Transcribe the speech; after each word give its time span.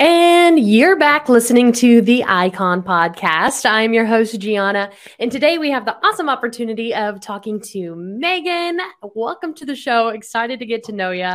And 0.00 0.58
you're 0.58 0.96
back 0.96 1.28
listening 1.28 1.72
to 1.72 2.00
the 2.00 2.24
Icon 2.24 2.82
Podcast. 2.82 3.68
I'm 3.68 3.92
your 3.92 4.06
host, 4.06 4.40
Gianna. 4.40 4.90
And 5.18 5.30
today 5.30 5.58
we 5.58 5.70
have 5.72 5.84
the 5.84 5.94
awesome 6.02 6.30
opportunity 6.30 6.94
of 6.94 7.20
talking 7.20 7.60
to 7.72 7.94
Megan. 7.96 8.80
Welcome 9.14 9.52
to 9.56 9.66
the 9.66 9.76
show. 9.76 10.08
Excited 10.08 10.58
to 10.60 10.64
get 10.64 10.84
to 10.84 10.92
know 10.92 11.10
you. 11.10 11.30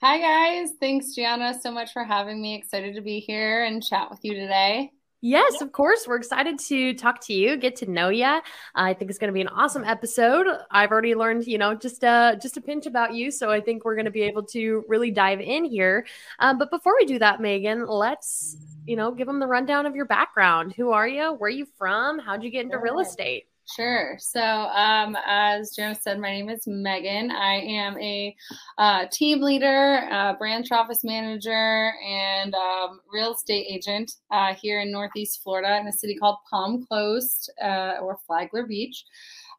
Hi, 0.00 0.20
guys. 0.20 0.74
Thanks, 0.78 1.12
Gianna, 1.12 1.58
so 1.60 1.72
much 1.72 1.92
for 1.92 2.04
having 2.04 2.40
me. 2.40 2.54
Excited 2.54 2.94
to 2.94 3.00
be 3.00 3.18
here 3.18 3.64
and 3.64 3.82
chat 3.82 4.08
with 4.12 4.20
you 4.22 4.34
today. 4.34 4.92
Yes, 5.20 5.60
of 5.62 5.72
course. 5.72 6.06
We're 6.06 6.16
excited 6.16 6.60
to 6.60 6.94
talk 6.94 7.20
to 7.26 7.32
you, 7.32 7.56
get 7.56 7.74
to 7.76 7.90
know 7.90 8.08
you. 8.08 8.40
I 8.74 8.94
think 8.94 9.10
it's 9.10 9.18
going 9.18 9.28
to 9.28 9.34
be 9.34 9.40
an 9.40 9.48
awesome 9.48 9.82
episode. 9.82 10.46
I've 10.70 10.92
already 10.92 11.16
learned, 11.16 11.46
you 11.48 11.58
know, 11.58 11.74
just 11.74 12.04
uh, 12.04 12.36
just 12.36 12.56
a 12.56 12.60
pinch 12.60 12.86
about 12.86 13.14
you, 13.14 13.32
so 13.32 13.50
I 13.50 13.60
think 13.60 13.84
we're 13.84 13.96
going 13.96 14.04
to 14.04 14.12
be 14.12 14.22
able 14.22 14.44
to 14.44 14.84
really 14.86 15.10
dive 15.10 15.40
in 15.40 15.64
here. 15.64 16.06
Um, 16.38 16.56
but 16.56 16.70
before 16.70 16.94
we 16.96 17.04
do 17.04 17.18
that, 17.18 17.40
Megan, 17.40 17.84
let's 17.86 18.56
you 18.86 18.94
know 18.94 19.10
give 19.10 19.26
them 19.26 19.40
the 19.40 19.48
rundown 19.48 19.86
of 19.86 19.96
your 19.96 20.06
background. 20.06 20.74
Who 20.76 20.92
are 20.92 21.08
you? 21.08 21.32
Where 21.32 21.48
are 21.48 21.50
you 21.50 21.66
from? 21.76 22.20
How'd 22.20 22.44
you 22.44 22.50
get 22.50 22.64
into 22.64 22.78
real 22.78 23.00
estate? 23.00 23.46
Sure. 23.76 24.16
So, 24.18 24.40
um, 24.40 25.16
as 25.26 25.72
Jim 25.76 25.94
said, 25.94 26.18
my 26.18 26.30
name 26.30 26.48
is 26.48 26.66
Megan. 26.66 27.30
I 27.30 27.56
am 27.56 27.98
a 27.98 28.34
uh, 28.78 29.06
team 29.12 29.42
leader, 29.42 30.08
uh, 30.10 30.34
branch 30.34 30.72
office 30.72 31.04
manager, 31.04 31.92
and 32.02 32.54
um, 32.54 33.00
real 33.12 33.34
estate 33.34 33.66
agent 33.68 34.12
uh, 34.30 34.54
here 34.54 34.80
in 34.80 34.90
Northeast 34.90 35.42
Florida 35.42 35.78
in 35.78 35.86
a 35.86 35.92
city 35.92 36.16
called 36.16 36.38
Palm 36.48 36.86
Coast 36.86 37.52
uh, 37.62 37.96
or 38.00 38.18
Flagler 38.26 38.66
Beach. 38.66 39.04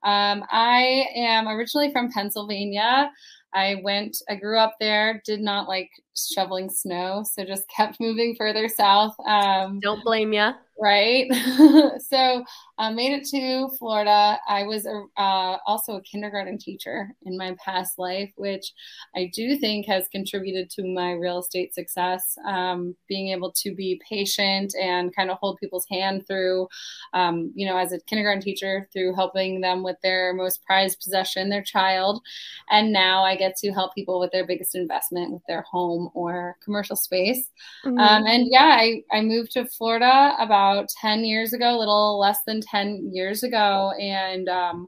Um, 0.04 0.44
I 0.52 1.06
am 1.16 1.48
originally 1.48 1.92
from 1.92 2.12
Pennsylvania. 2.12 3.12
I 3.54 3.82
went, 3.84 4.18
I 4.30 4.36
grew 4.36 4.60
up 4.60 4.76
there, 4.80 5.22
did 5.26 5.42
not 5.42 5.68
like 5.68 5.90
shoveling 6.16 6.70
snow, 6.70 7.24
so 7.30 7.44
just 7.44 7.68
kept 7.76 8.00
moving 8.00 8.36
further 8.38 8.68
south. 8.68 9.16
Um, 9.26 9.80
Don't 9.80 10.04
blame 10.04 10.34
you 10.34 10.52
right? 10.80 11.28
so 12.08 12.44
I 12.78 12.88
uh, 12.88 12.92
made 12.92 13.12
it 13.12 13.26
to 13.28 13.70
Florida. 13.78 14.40
I 14.48 14.64
was 14.64 14.86
a, 14.86 15.04
uh, 15.22 15.58
also 15.66 15.98
a 15.98 16.02
kindergarten 16.02 16.58
teacher 16.58 17.10
in 17.24 17.38
my 17.38 17.56
past 17.64 18.00
life, 18.00 18.32
which 18.38 18.74
I 19.16 19.30
do 19.34 19.58
think 19.58 19.86
has 19.88 20.08
contributed 20.08 20.70
to 20.72 20.88
my 20.88 21.12
real 21.12 21.40
estate 21.40 21.74
success. 21.74 22.36
Um, 22.46 22.96
being 23.08 23.30
able 23.30 23.52
to 23.64 23.76
be 23.76 24.02
patient 24.10 24.74
and 24.82 25.14
kind 25.16 25.30
of 25.30 25.38
hold 25.40 25.58
people's 25.60 25.86
hand 25.90 26.26
through, 26.26 26.68
um, 27.14 27.52
you 27.56 27.68
know, 27.68 27.78
as 27.78 27.92
a 27.92 28.00
kindergarten 28.02 28.42
teacher, 28.42 28.88
through 28.94 29.16
helping 29.16 29.62
them 29.62 29.84
with 29.90 30.02
their 30.02 30.34
most 30.34 30.64
prized 30.64 31.00
possession, 31.02 31.50
their 31.50 31.64
child. 31.64 32.22
And 32.70 32.94
now 32.94 33.24
I 33.24 33.36
get 33.36 33.56
to 33.58 33.72
help 33.72 33.96
people 33.96 34.20
with 34.20 34.32
their 34.32 34.46
biggest 34.46 34.76
investment 34.76 35.34
with 35.34 35.44
their 35.48 35.64
home 35.64 36.10
or 36.14 36.56
commercial 36.64 36.96
space. 36.96 37.50
Mm-hmm. 37.86 37.98
Um, 37.98 38.26
and 38.26 38.48
yeah, 38.50 38.78
I, 38.80 39.04
I 39.12 39.22
moved 39.22 39.52
to 39.54 39.66
Florida 39.66 40.36
about 40.40 40.70
about 40.80 40.90
10 41.02 41.26
years 41.26 41.54
ago, 41.54 41.76
a 41.76 41.80
little 41.80 42.20
less 42.20 42.40
than 42.46 42.62
10 42.62 43.12
years 43.14 43.44
ago, 43.44 43.92
and 44.00 44.48
um, 44.50 44.88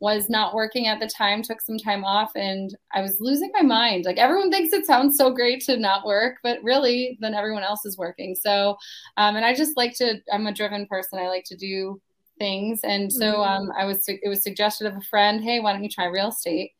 was 0.00 0.30
not 0.30 0.54
working 0.54 0.86
at 0.86 1.00
the 1.00 1.08
time, 1.08 1.42
took 1.42 1.60
some 1.60 1.78
time 1.78 2.04
off, 2.04 2.30
and 2.36 2.76
I 2.92 3.00
was 3.00 3.18
losing 3.20 3.50
my 3.52 3.62
mind. 3.62 4.04
Like 4.04 4.18
everyone 4.18 4.50
thinks 4.50 4.72
it 4.72 4.86
sounds 4.86 5.16
so 5.16 5.30
great 5.30 5.62
to 5.64 5.76
not 5.76 6.06
work, 6.06 6.36
but 6.42 6.62
really, 6.62 7.18
then 7.20 7.34
everyone 7.34 7.64
else 7.64 7.84
is 7.84 7.98
working. 7.98 8.34
So, 8.34 8.76
um, 9.16 9.36
and 9.36 9.44
I 9.44 9.54
just 9.54 9.76
like 9.76 9.94
to, 9.96 10.20
I'm 10.32 10.46
a 10.46 10.54
driven 10.54 10.86
person. 10.86 11.18
I 11.18 11.28
like 11.28 11.44
to 11.46 11.56
do 11.56 12.00
things. 12.38 12.80
And 12.82 13.12
so 13.12 13.34
mm-hmm. 13.34 13.68
um, 13.68 13.72
I 13.78 13.84
was, 13.84 14.04
it 14.08 14.28
was 14.28 14.42
suggested 14.42 14.86
of 14.86 14.96
a 14.96 15.02
friend, 15.02 15.42
hey, 15.42 15.60
why 15.60 15.72
don't 15.72 15.84
you 15.84 15.90
try 15.90 16.06
real 16.06 16.28
estate? 16.28 16.72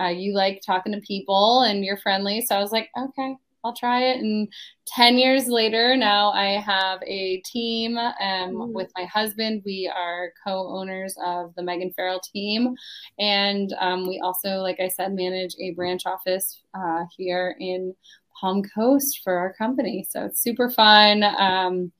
Uh, 0.00 0.08
you 0.08 0.34
like 0.34 0.60
talking 0.64 0.92
to 0.92 1.00
people 1.00 1.62
and 1.62 1.84
you're 1.84 1.96
friendly. 1.96 2.40
So 2.40 2.56
I 2.56 2.60
was 2.60 2.72
like, 2.72 2.88
okay, 2.98 3.36
I'll 3.64 3.74
try 3.74 4.02
it. 4.02 4.20
And 4.20 4.52
10 4.86 5.16
years 5.16 5.46
later, 5.48 5.96
now 5.96 6.30
I 6.32 6.60
have 6.60 7.00
a 7.06 7.40
team 7.46 7.96
um, 7.96 8.12
mm-hmm. 8.20 8.72
with 8.72 8.90
my 8.96 9.06
husband. 9.06 9.62
We 9.64 9.90
are 9.94 10.32
co 10.46 10.68
owners 10.68 11.16
of 11.24 11.54
the 11.54 11.62
Megan 11.62 11.92
Farrell 11.94 12.20
team. 12.20 12.74
And 13.18 13.74
um, 13.80 14.06
we 14.06 14.20
also, 14.22 14.56
like 14.56 14.80
I 14.80 14.88
said, 14.88 15.14
manage 15.14 15.56
a 15.58 15.72
branch 15.72 16.02
office 16.04 16.62
uh, 16.74 17.04
here 17.16 17.56
in 17.58 17.94
Palm 18.38 18.62
Coast 18.62 19.20
for 19.24 19.38
our 19.38 19.54
company. 19.54 20.06
So 20.08 20.26
it's 20.26 20.42
super 20.42 20.68
fun. 20.68 21.22
Um, 21.22 21.92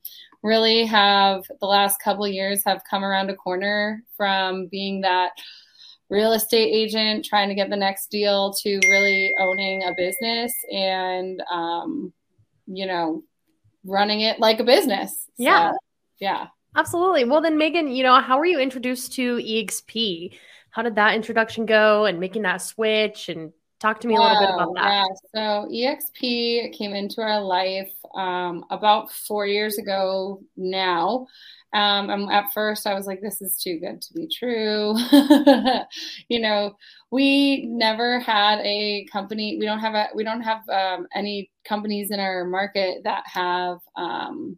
really 0.45 0.85
have 0.85 1.43
the 1.59 1.65
last 1.65 1.99
couple 2.01 2.27
years 2.27 2.63
have 2.63 2.81
come 2.89 3.03
around 3.03 3.29
a 3.31 3.35
corner 3.35 4.03
from 4.15 4.67
being 4.67 5.01
that 5.01 5.31
real 6.09 6.33
estate 6.33 6.71
agent 6.71 7.25
trying 7.25 7.49
to 7.49 7.55
get 7.55 7.71
the 7.71 7.75
next 7.75 8.11
deal 8.11 8.53
to 8.53 8.79
really 8.89 9.33
owning 9.39 9.83
a 9.83 9.93
business 9.97 10.53
and 10.71 11.41
um, 11.51 12.13
you 12.67 12.85
know 12.85 13.23
running 13.83 14.21
it 14.21 14.39
like 14.39 14.59
a 14.59 14.63
business. 14.63 15.27
Yeah 15.37 15.71
so, 15.71 15.77
yeah. 16.19 16.47
absolutely. 16.75 17.25
Well 17.25 17.41
then 17.41 17.57
megan 17.57 17.87
you 17.87 18.03
know 18.03 18.21
how 18.21 18.37
were 18.37 18.45
you 18.45 18.59
introduced 18.59 19.13
to 19.13 19.37
exp 19.37 20.31
how 20.69 20.83
did 20.83 20.95
that 20.95 21.15
introduction 21.15 21.65
go 21.65 22.05
and 22.05 22.19
making 22.19 22.43
that 22.43 22.57
switch 22.57 23.29
and 23.29 23.51
talk 23.79 23.99
to 23.99 24.07
me 24.07 24.15
a 24.15 24.19
little 24.19 24.39
bit 24.39 24.49
about 24.49 24.73
that 24.75 24.89
yeah 24.91 25.05
so 25.33 25.69
exp 25.71 26.73
came 26.73 26.93
into 26.93 27.21
our 27.21 27.41
life 27.41 27.91
um, 28.15 28.63
about 28.69 29.11
four 29.11 29.45
years 29.45 29.77
ago 29.77 30.41
now 30.55 31.25
um, 31.75 32.09
and 32.09 32.31
at 32.31 32.53
first, 32.53 32.87
I 32.87 32.93
was 32.93 33.05
like, 33.05 33.19
this 33.19 33.41
is 33.41 33.57
too 33.57 33.79
good 33.79 34.01
to 34.01 34.13
be 34.13 34.29
true. 34.29 34.95
you 36.29 36.39
know, 36.39 36.77
we 37.11 37.65
never 37.65 38.21
had 38.21 38.59
a 38.61 39.05
company. 39.11 39.57
We 39.59 39.65
don't 39.65 39.79
have 39.79 39.93
a. 39.93 40.07
We 40.15 40.23
don't 40.23 40.39
have 40.39 40.61
um, 40.69 41.05
any 41.13 41.51
companies 41.65 42.11
in 42.11 42.19
our 42.21 42.45
market 42.45 43.03
that 43.03 43.23
have 43.25 43.79
um, 43.97 44.57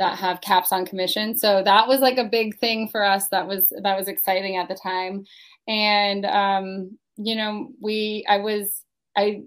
that 0.00 0.18
have 0.18 0.40
caps 0.40 0.72
on 0.72 0.86
commission. 0.86 1.36
So 1.36 1.62
that 1.62 1.86
was 1.86 2.00
like 2.00 2.18
a 2.18 2.28
big 2.28 2.58
thing 2.58 2.88
for 2.88 3.04
us. 3.04 3.28
That 3.28 3.46
was 3.46 3.72
that 3.84 3.96
was 3.96 4.08
exciting 4.08 4.56
at 4.56 4.68
the 4.68 4.74
time. 4.74 5.24
And 5.68 6.26
um, 6.26 6.98
you 7.18 7.34
know, 7.34 7.68
we 7.80 8.24
I 8.28 8.38
was 8.38 8.82
I 9.16 9.42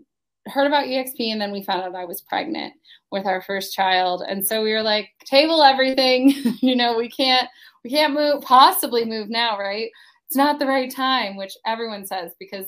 heard 0.48 0.68
about 0.68 0.86
EXP 0.86 1.32
and 1.32 1.40
then 1.40 1.52
we 1.52 1.64
found 1.64 1.84
out 1.84 1.96
I 1.96 2.06
was 2.06 2.22
pregnant 2.22 2.74
with 3.12 3.26
our 3.26 3.42
first 3.42 3.74
child. 3.74 4.24
And 4.28 4.46
so 4.46 4.64
we 4.64 4.74
were 4.74 4.82
like, 4.82 5.10
table 5.26 5.64
everything. 5.64 6.30
you 6.62 6.76
know, 6.76 6.98
we 6.98 7.10
can't 7.10 7.48
we 7.84 7.90
can't 7.90 8.14
move 8.14 8.42
possibly 8.42 9.06
move 9.06 9.30
now, 9.30 9.58
right? 9.58 9.90
It's 10.28 10.36
not 10.36 10.60
the 10.60 10.68
right 10.68 10.94
time, 10.94 11.36
which 11.38 11.54
everyone 11.66 12.06
says 12.06 12.34
because 12.40 12.68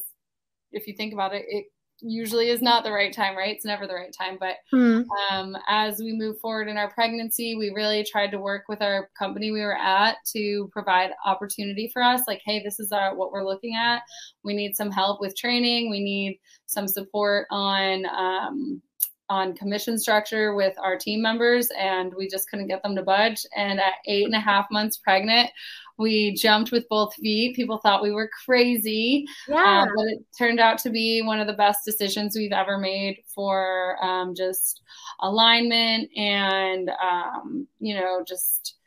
if 0.72 0.88
you 0.88 0.96
think 0.96 1.14
about 1.14 1.34
it, 1.34 1.46
it 1.48 1.66
usually 2.04 2.50
is 2.50 2.62
not 2.62 2.84
the 2.84 2.92
right 2.92 3.14
time, 3.14 3.36
right? 3.36 3.56
It's 3.56 3.66
never 3.66 3.88
the 3.88 3.94
right 3.94 4.14
time. 4.18 4.38
But 4.40 4.58
mm. 4.74 5.06
um, 5.32 5.56
as 5.68 6.00
we 6.00 6.14
move 6.14 6.40
forward 6.40 6.68
in 6.68 6.78
our 6.78 6.92
pregnancy, 6.92 7.56
we 7.56 7.72
really 7.72 8.04
tried 8.04 8.32
to 8.32 8.40
work 8.40 8.64
with 8.68 8.82
our 8.82 9.10
company 9.18 9.52
we 9.52 9.62
were 9.62 9.78
at 9.78 10.18
to 10.34 10.70
provide 10.72 11.12
opportunity 11.26 11.90
for 11.92 12.04
us. 12.04 12.22
Like, 12.28 12.42
hey, 12.46 12.62
this 12.64 12.80
is 12.80 12.92
our, 12.92 13.16
what 13.16 13.32
we're 13.32 13.46
looking 13.46 13.76
at. 13.76 14.02
We 14.44 14.54
need 14.54 14.76
some 14.76 14.92
help 14.92 15.22
with 15.22 15.36
training. 15.36 15.90
We 15.90 16.04
need 16.04 16.40
some 16.66 16.88
support 16.88 17.48
on 17.50 18.06
um, 18.06 18.82
on 19.30 19.56
commission 19.56 19.98
structure 19.98 20.54
with 20.54 20.74
our 20.80 20.98
team 20.98 21.22
members, 21.22 21.70
and 21.78 22.14
we 22.16 22.28
just 22.28 22.50
couldn't 22.50 22.68
get 22.68 22.84
them 22.84 22.96
to 22.96 23.04
budge. 23.04 23.46
And 23.56 23.80
at 23.80 23.94
eight 24.08 24.26
and 24.26 24.36
a 24.36 24.40
half 24.40 24.68
months 24.70 24.98
pregnant, 24.98 25.50
we 25.98 26.34
jumped 26.34 26.72
with 26.72 26.88
both 26.90 27.14
feet. 27.16 27.56
People 27.56 27.78
thought 27.78 28.04
we 28.04 28.12
were 28.12 28.30
crazy, 28.46 29.26
yeah. 29.48 29.82
Um, 29.84 29.90
but 29.96 30.06
it 30.08 30.26
turned 30.38 30.60
out 30.60 30.78
to 30.80 30.90
be 30.90 31.22
one 31.22 31.40
of 31.40 31.48
the 31.48 31.54
best 31.54 31.80
decisions 31.86 32.36
we've 32.36 32.52
ever 32.52 32.78
made 32.78 33.18
for 33.34 34.04
um, 34.04 34.34
just 34.36 34.82
alignment 35.22 36.10
and 36.18 36.90
um, 37.02 37.68
you 37.80 37.96
know 37.96 38.24
just 38.28 38.78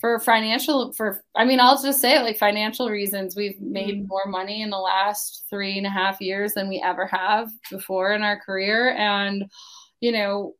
for 0.00 0.20
financial 0.20 0.92
for 0.92 1.24
i 1.34 1.44
mean 1.44 1.58
i'll 1.58 1.80
just 1.80 2.00
say 2.00 2.16
it 2.16 2.22
like 2.22 2.38
financial 2.38 2.88
reasons 2.88 3.34
we've 3.34 3.60
made 3.60 3.96
mm-hmm. 3.96 4.06
more 4.06 4.26
money 4.26 4.62
in 4.62 4.70
the 4.70 4.78
last 4.78 5.44
three 5.50 5.76
and 5.76 5.86
a 5.86 5.90
half 5.90 6.20
years 6.20 6.54
than 6.54 6.68
we 6.68 6.80
ever 6.80 7.06
have 7.06 7.50
before 7.70 8.12
in 8.12 8.22
our 8.22 8.38
career 8.38 8.94
and 8.96 9.44
you 10.00 10.12
know 10.12 10.54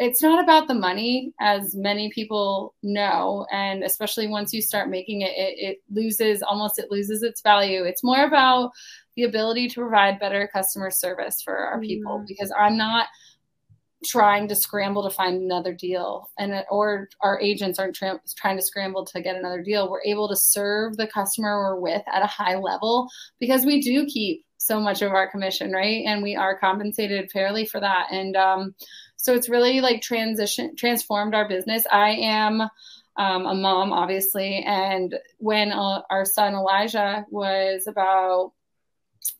it's 0.00 0.22
not 0.22 0.42
about 0.42 0.66
the 0.66 0.74
money 0.74 1.32
as 1.40 1.76
many 1.76 2.10
people 2.10 2.74
know 2.82 3.46
and 3.52 3.84
especially 3.84 4.26
once 4.26 4.52
you 4.52 4.62
start 4.62 4.88
making 4.88 5.20
it, 5.20 5.32
it 5.36 5.54
it 5.58 5.78
loses 5.90 6.42
almost 6.42 6.78
it 6.78 6.90
loses 6.90 7.22
its 7.22 7.42
value 7.42 7.84
it's 7.84 8.02
more 8.02 8.24
about 8.24 8.70
the 9.16 9.24
ability 9.24 9.68
to 9.68 9.80
provide 9.80 10.18
better 10.18 10.48
customer 10.52 10.90
service 10.90 11.42
for 11.42 11.56
our 11.56 11.80
people 11.80 12.16
mm-hmm. 12.16 12.26
because 12.26 12.52
i'm 12.58 12.76
not 12.76 13.06
trying 14.02 14.48
to 14.48 14.56
scramble 14.56 15.02
to 15.02 15.14
find 15.14 15.42
another 15.42 15.74
deal 15.74 16.30
and 16.38 16.64
or 16.70 17.08
our 17.20 17.38
agents 17.38 17.78
aren't 17.78 17.94
tra- 17.94 18.20
trying 18.34 18.56
to 18.56 18.62
scramble 18.62 19.04
to 19.04 19.20
get 19.20 19.36
another 19.36 19.62
deal 19.62 19.90
we're 19.90 20.02
able 20.04 20.26
to 20.26 20.36
serve 20.36 20.96
the 20.96 21.06
customer 21.06 21.58
we're 21.58 21.78
with 21.78 22.02
at 22.10 22.22
a 22.22 22.26
high 22.26 22.56
level 22.56 23.06
because 23.38 23.66
we 23.66 23.82
do 23.82 24.06
keep 24.06 24.46
so 24.60 24.78
much 24.78 25.00
of 25.02 25.12
our 25.12 25.28
commission 25.28 25.72
right 25.72 26.04
and 26.06 26.22
we 26.22 26.36
are 26.36 26.58
compensated 26.58 27.30
fairly 27.30 27.64
for 27.64 27.80
that 27.80 28.08
and 28.12 28.36
um, 28.36 28.74
so 29.16 29.34
it's 29.34 29.48
really 29.48 29.80
like 29.80 30.02
transition 30.02 30.76
transformed 30.76 31.34
our 31.34 31.48
business 31.48 31.84
i 31.90 32.10
am 32.10 32.60
um, 33.16 33.46
a 33.46 33.54
mom 33.54 33.92
obviously 33.92 34.62
and 34.66 35.18
when 35.38 35.72
uh, 35.72 36.02
our 36.10 36.24
son 36.24 36.54
elijah 36.54 37.24
was 37.30 37.86
about 37.86 38.52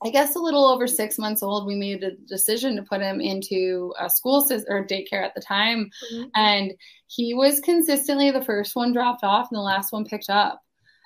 I 0.05 0.11
guess 0.11 0.35
a 0.35 0.41
little 0.41 0.67
over 0.67 0.87
six 0.87 1.19
months 1.19 1.43
old, 1.43 1.67
we 1.67 1.75
made 1.75 2.03
a 2.03 2.13
decision 2.13 2.77
to 2.77 2.83
put 2.83 3.01
him 3.01 3.21
into 3.21 3.95
a 3.99 4.11
school 4.11 4.47
or 4.69 4.87
daycare 4.87 5.23
at 5.23 5.35
the 5.35 5.41
time. 5.41 5.91
Mm-hmm. 6.13 6.29
And 6.35 6.73
he 7.07 7.35
was 7.35 7.61
consistently 7.61 8.31
the 8.31 8.45
first 8.45 8.77
one 8.77 8.93
dropped 8.93 9.25
off 9.25 9.49
and 9.51 9.57
the 9.57 9.63
last 9.63 9.93
one 9.93 10.05
picked 10.05 10.29
up. 10.29 10.63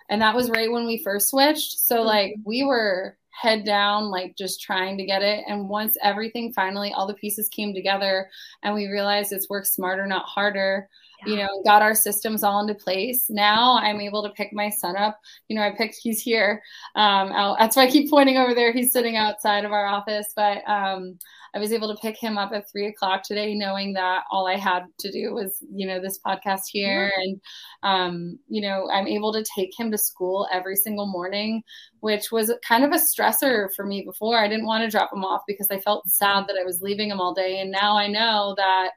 And 0.09 0.21
that 0.23 0.35
was 0.35 0.51
right 0.51 0.71
when 0.71 0.87
we 0.87 1.03
first 1.03 1.31
switched. 1.31 1.79
So, 1.79 1.99
mm-hmm. 1.99 2.07
like, 2.07 2.35
we 2.45 2.65
were 2.65 3.17
head 3.41 3.65
down, 3.65 4.11
like, 4.11 4.37
just 4.37 4.61
trying 4.61 4.97
to 4.99 5.05
get 5.05 5.23
it. 5.23 5.45
And 5.49 5.69
once 5.69 5.97
everything 6.03 6.53
finally, 6.53 6.93
all 6.93 7.07
the 7.07 7.15
pieces 7.15 7.49
came 7.49 7.75
together 7.75 8.29
and 8.63 8.75
we 8.75 8.87
realized 8.87 9.33
it's 9.33 9.51
work 9.51 9.67
smarter, 9.67 10.07
not 10.07 10.25
harder 10.27 10.89
you 11.27 11.37
know, 11.37 11.49
got 11.65 11.83
our 11.83 11.95
systems 11.95 12.43
all 12.43 12.61
into 12.61 12.75
place. 12.75 13.27
Now 13.29 13.79
I'm 13.79 14.01
able 14.01 14.23
to 14.23 14.31
pick 14.31 14.53
my 14.53 14.71
son 14.71 14.97
up. 14.97 15.19
You 15.49 15.57
know, 15.57 15.63
I 15.63 15.73
picked, 15.77 15.97
he's 16.03 16.21
here. 16.21 16.63
Um, 16.95 17.33
out, 17.33 17.59
that's 17.59 17.77
why 17.77 17.85
I 17.85 17.91
keep 17.91 18.11
pointing 18.11 18.37
over 18.37 18.55
there. 18.55 18.73
He's 18.73 18.93
sitting 18.93 19.17
outside 19.17 19.65
of 19.65 19.73
our 19.73 19.87
office, 19.87 20.33
but 20.35 20.59
um, 20.69 21.19
I 21.55 21.61
was 21.61 21.73
able 21.73 21.95
to 21.95 22.01
pick 22.01 22.17
him 22.17 22.37
up 22.37 22.53
at 22.53 22.69
three 22.69 22.89
o'clock 22.89 23.23
today, 23.23 23.55
knowing 23.55 23.93
that 23.93 24.25
all 24.31 24.49
I 24.49 24.57
had 24.57 24.87
to 24.99 25.13
do 25.13 25.33
was, 25.33 25.63
you 25.73 25.87
know, 25.87 26.01
this 26.01 26.19
podcast 26.27 26.63
here. 26.69 27.13
Mm-hmm. 27.17 27.21
And, 27.21 27.41
um, 27.85 28.39
you 28.49 28.61
know, 28.61 28.89
I'm 28.93 29.07
able 29.07 29.33
to 29.33 29.45
take 29.55 29.71
him 29.79 29.93
to 29.93 29.99
school 29.99 30.49
every 30.53 30.75
single 30.75 31.07
morning, 31.07 31.63
which 32.01 32.33
was 32.33 32.53
kind 32.67 32.83
of 32.83 32.91
a 32.91 32.97
stressor 32.97 33.69
for 33.77 33.87
me 33.87 34.03
before. 34.03 34.37
I 34.37 34.49
didn't 34.49 34.67
want 34.67 34.83
to 34.83 34.91
drop 34.91 35.13
him 35.13 35.25
off 35.25 35.43
because 35.47 35.69
I 35.71 35.79
felt 35.79 36.09
sad 36.09 36.47
that 36.49 36.59
I 36.61 36.65
was 36.65 36.83
leaving 36.83 37.11
him 37.11 37.21
all 37.21 37.35
day. 37.35 37.61
And 37.61 37.71
now 37.71 37.97
I 37.97 38.09
know 38.09 38.55
that 38.57 38.91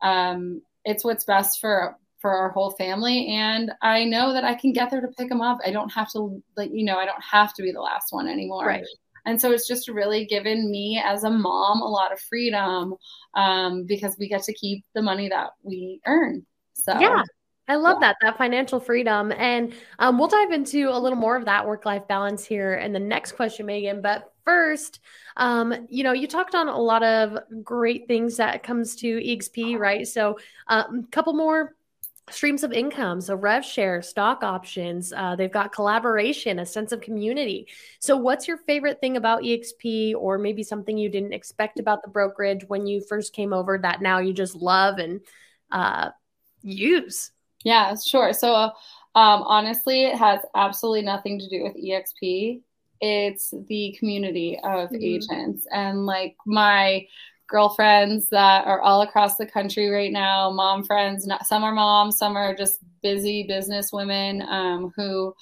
um, 0.00 0.62
it's 0.84 1.04
what's 1.04 1.24
best 1.24 1.60
for 1.60 1.96
for 2.20 2.32
our 2.32 2.50
whole 2.50 2.72
family 2.72 3.28
and 3.28 3.70
i 3.82 4.04
know 4.04 4.32
that 4.32 4.44
i 4.44 4.54
can 4.54 4.72
get 4.72 4.90
there 4.90 5.00
to 5.00 5.08
pick 5.08 5.28
them 5.28 5.40
up 5.40 5.58
i 5.64 5.70
don't 5.70 5.92
have 5.92 6.10
to 6.10 6.42
like 6.56 6.70
you 6.72 6.84
know 6.84 6.96
i 6.96 7.04
don't 7.04 7.22
have 7.22 7.54
to 7.54 7.62
be 7.62 7.72
the 7.72 7.80
last 7.80 8.08
one 8.10 8.28
anymore 8.28 8.66
right 8.66 8.84
and 9.26 9.40
so 9.40 9.52
it's 9.52 9.68
just 9.68 9.88
really 9.88 10.24
given 10.24 10.70
me 10.70 11.00
as 11.04 11.24
a 11.24 11.30
mom 11.30 11.82
a 11.82 11.88
lot 11.88 12.12
of 12.12 12.20
freedom 12.20 12.94
um, 13.34 13.84
because 13.84 14.16
we 14.18 14.28
get 14.28 14.42
to 14.42 14.54
keep 14.54 14.84
the 14.94 15.02
money 15.02 15.28
that 15.28 15.50
we 15.62 16.00
earn 16.06 16.44
so 16.72 16.98
yeah 16.98 17.22
I 17.68 17.76
love 17.76 17.98
yeah. 18.00 18.08
that, 18.08 18.16
that 18.22 18.38
financial 18.38 18.80
freedom. 18.80 19.30
And 19.32 19.74
um, 19.98 20.18
we'll 20.18 20.28
dive 20.28 20.52
into 20.52 20.88
a 20.88 20.98
little 20.98 21.18
more 21.18 21.36
of 21.36 21.44
that 21.44 21.66
work 21.66 21.84
life 21.84 22.08
balance 22.08 22.44
here 22.44 22.74
in 22.76 22.94
the 22.94 22.98
next 22.98 23.32
question, 23.32 23.66
Megan. 23.66 24.00
But 24.00 24.32
first, 24.48 25.00
um, 25.36 25.74
you 25.90 26.02
know, 26.02 26.12
you 26.12 26.26
talked 26.26 26.54
on 26.54 26.68
a 26.68 26.80
lot 26.80 27.02
of 27.02 27.36
great 27.62 28.08
things 28.08 28.38
that 28.38 28.62
comes 28.62 28.96
to 28.96 29.18
EXP, 29.18 29.78
right? 29.78 30.08
So 30.08 30.38
a 30.68 30.86
um, 30.86 31.06
couple 31.10 31.34
more 31.34 31.74
streams 32.30 32.64
of 32.64 32.72
income. 32.72 33.20
So 33.20 33.34
rev 33.34 33.62
share 33.62 34.00
stock 34.00 34.42
options 34.42 35.12
uh, 35.12 35.36
they've 35.36 35.52
got 35.52 35.72
collaboration 35.72 36.60
a 36.60 36.66
sense 36.66 36.92
of 36.92 37.02
community. 37.02 37.68
So 38.00 38.16
what's 38.16 38.48
your 38.48 38.56
favorite 38.56 39.00
thing 39.00 39.18
about 39.18 39.42
exp 39.42 40.14
or 40.16 40.38
maybe 40.38 40.62
something 40.62 40.96
you 40.96 41.10
didn't 41.10 41.34
expect 41.34 41.78
about 41.78 42.02
the 42.02 42.08
brokerage 42.08 42.64
when 42.68 42.86
you 42.86 43.02
first 43.06 43.34
came 43.34 43.52
over 43.52 43.78
that 43.78 44.00
now 44.00 44.18
you 44.18 44.32
just 44.32 44.54
love 44.54 44.98
and 44.98 45.20
uh, 45.70 46.10
use? 46.62 47.32
Yeah 47.64 47.94
sure. 47.96 48.32
So 48.32 48.52
uh, 48.54 48.70
um, 49.14 49.42
honestly 49.42 50.04
it 50.04 50.16
has 50.16 50.40
absolutely 50.54 51.02
nothing 51.02 51.38
to 51.38 51.48
do 51.48 51.62
with 51.64 51.76
exp 51.76 52.62
it's 53.00 53.52
the 53.68 53.94
community 53.98 54.58
of 54.64 54.90
mm-hmm. 54.90 55.02
agents 55.02 55.66
and 55.72 56.06
like 56.06 56.36
my 56.46 57.06
girlfriends 57.48 58.28
that 58.28 58.66
are 58.66 58.80
all 58.82 59.02
across 59.02 59.36
the 59.36 59.46
country 59.46 59.88
right 59.88 60.12
now 60.12 60.50
mom 60.50 60.84
friends 60.84 61.26
not, 61.26 61.46
some 61.46 61.64
are 61.64 61.72
moms 61.72 62.18
some 62.18 62.36
are 62.36 62.54
just 62.54 62.80
busy 63.02 63.44
business 63.44 63.90
women 63.92 64.42
um, 64.42 64.92
who 64.96 65.34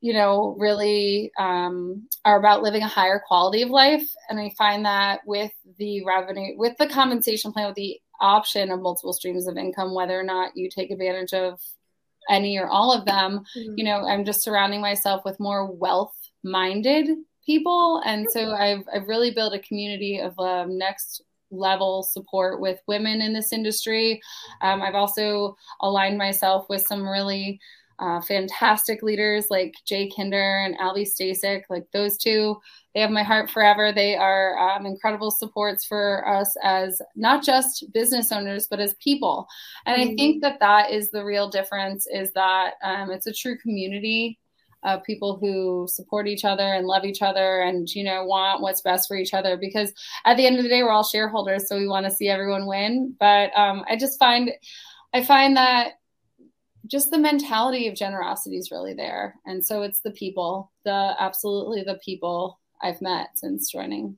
you 0.00 0.12
know 0.12 0.54
really 0.58 1.32
um, 1.38 2.06
are 2.24 2.38
about 2.38 2.62
living 2.62 2.82
a 2.82 2.88
higher 2.88 3.22
quality 3.26 3.62
of 3.62 3.70
life 3.70 4.06
and 4.28 4.38
i 4.38 4.52
find 4.56 4.84
that 4.84 5.20
with 5.26 5.52
the 5.78 6.04
revenue 6.04 6.56
with 6.56 6.76
the 6.78 6.86
compensation 6.86 7.52
plan 7.52 7.66
with 7.66 7.76
the 7.76 7.98
option 8.20 8.70
of 8.70 8.80
multiple 8.80 9.12
streams 9.12 9.46
of 9.46 9.56
income 9.56 9.94
whether 9.94 10.18
or 10.18 10.22
not 10.22 10.56
you 10.56 10.70
take 10.70 10.90
advantage 10.90 11.32
of 11.32 11.58
any 12.28 12.58
or 12.58 12.68
all 12.68 12.92
of 12.92 13.04
them 13.04 13.44
mm-hmm. 13.56 13.74
you 13.76 13.84
know 13.84 14.06
i'm 14.06 14.24
just 14.24 14.42
surrounding 14.42 14.80
myself 14.80 15.22
with 15.24 15.40
more 15.40 15.70
wealth 15.70 16.15
minded 16.46 17.08
people 17.44 18.02
and 18.04 18.26
so 18.30 18.52
i've, 18.52 18.84
I've 18.92 19.08
really 19.08 19.30
built 19.30 19.54
a 19.54 19.58
community 19.58 20.20
of 20.20 20.38
um, 20.38 20.78
next 20.78 21.22
level 21.50 22.02
support 22.02 22.60
with 22.60 22.80
women 22.86 23.20
in 23.20 23.32
this 23.32 23.52
industry 23.52 24.20
um, 24.62 24.82
i've 24.82 24.94
also 24.94 25.56
aligned 25.80 26.18
myself 26.18 26.66
with 26.68 26.82
some 26.86 27.06
really 27.06 27.60
uh, 27.98 28.20
fantastic 28.20 29.02
leaders 29.02 29.46
like 29.50 29.74
Jay 29.86 30.10
Kinder 30.14 30.64
and 30.64 30.78
Alvy 30.78 31.06
Stasek. 31.06 31.62
Like 31.70 31.86
those 31.92 32.18
two, 32.18 32.56
they 32.94 33.00
have 33.00 33.10
my 33.10 33.22
heart 33.22 33.50
forever. 33.50 33.92
They 33.92 34.16
are 34.16 34.58
um, 34.58 34.86
incredible 34.86 35.30
supports 35.30 35.84
for 35.84 36.26
us 36.28 36.54
as 36.62 37.00
not 37.14 37.42
just 37.42 37.90
business 37.92 38.32
owners, 38.32 38.66
but 38.68 38.80
as 38.80 38.94
people. 39.02 39.46
And 39.86 40.00
mm-hmm. 40.00 40.12
I 40.12 40.14
think 40.14 40.42
that 40.42 40.60
that 40.60 40.90
is 40.90 41.10
the 41.10 41.24
real 41.24 41.48
difference 41.48 42.06
is 42.06 42.32
that 42.32 42.74
um, 42.82 43.10
it's 43.10 43.26
a 43.26 43.32
true 43.32 43.56
community 43.56 44.38
of 44.86 45.04
people 45.04 45.36
who 45.38 45.86
support 45.90 46.26
each 46.26 46.44
other 46.44 46.62
and 46.62 46.86
love 46.86 47.04
each 47.04 47.20
other 47.20 47.60
and 47.60 47.88
you 47.94 48.04
know 48.04 48.24
want 48.24 48.62
what's 48.62 48.80
best 48.80 49.08
for 49.08 49.16
each 49.16 49.34
other. 49.34 49.56
Because 49.56 49.92
at 50.24 50.36
the 50.36 50.46
end 50.46 50.56
of 50.56 50.62
the 50.62 50.68
day 50.68 50.82
we're 50.82 50.90
all 50.90 51.04
shareholders 51.04 51.68
so 51.68 51.76
we 51.76 51.88
want 51.88 52.06
to 52.06 52.12
see 52.12 52.28
everyone 52.28 52.66
win. 52.66 53.14
But 53.20 53.50
um, 53.56 53.84
i 53.88 53.96
just 53.96 54.18
find 54.18 54.50
i 55.12 55.22
find 55.22 55.56
that 55.56 55.94
just 56.86 57.10
the 57.10 57.18
mentality 57.18 57.88
of 57.88 57.96
generosity 57.96 58.56
is 58.56 58.70
really 58.70 58.94
there. 58.94 59.34
And 59.44 59.64
so 59.64 59.82
it's 59.82 60.00
the 60.00 60.12
people 60.12 60.72
the 60.84 61.14
absolutely 61.18 61.82
the 61.82 61.98
people 62.04 62.60
i've 62.82 63.00
met 63.00 63.28
since 63.34 63.70
joining 63.70 64.16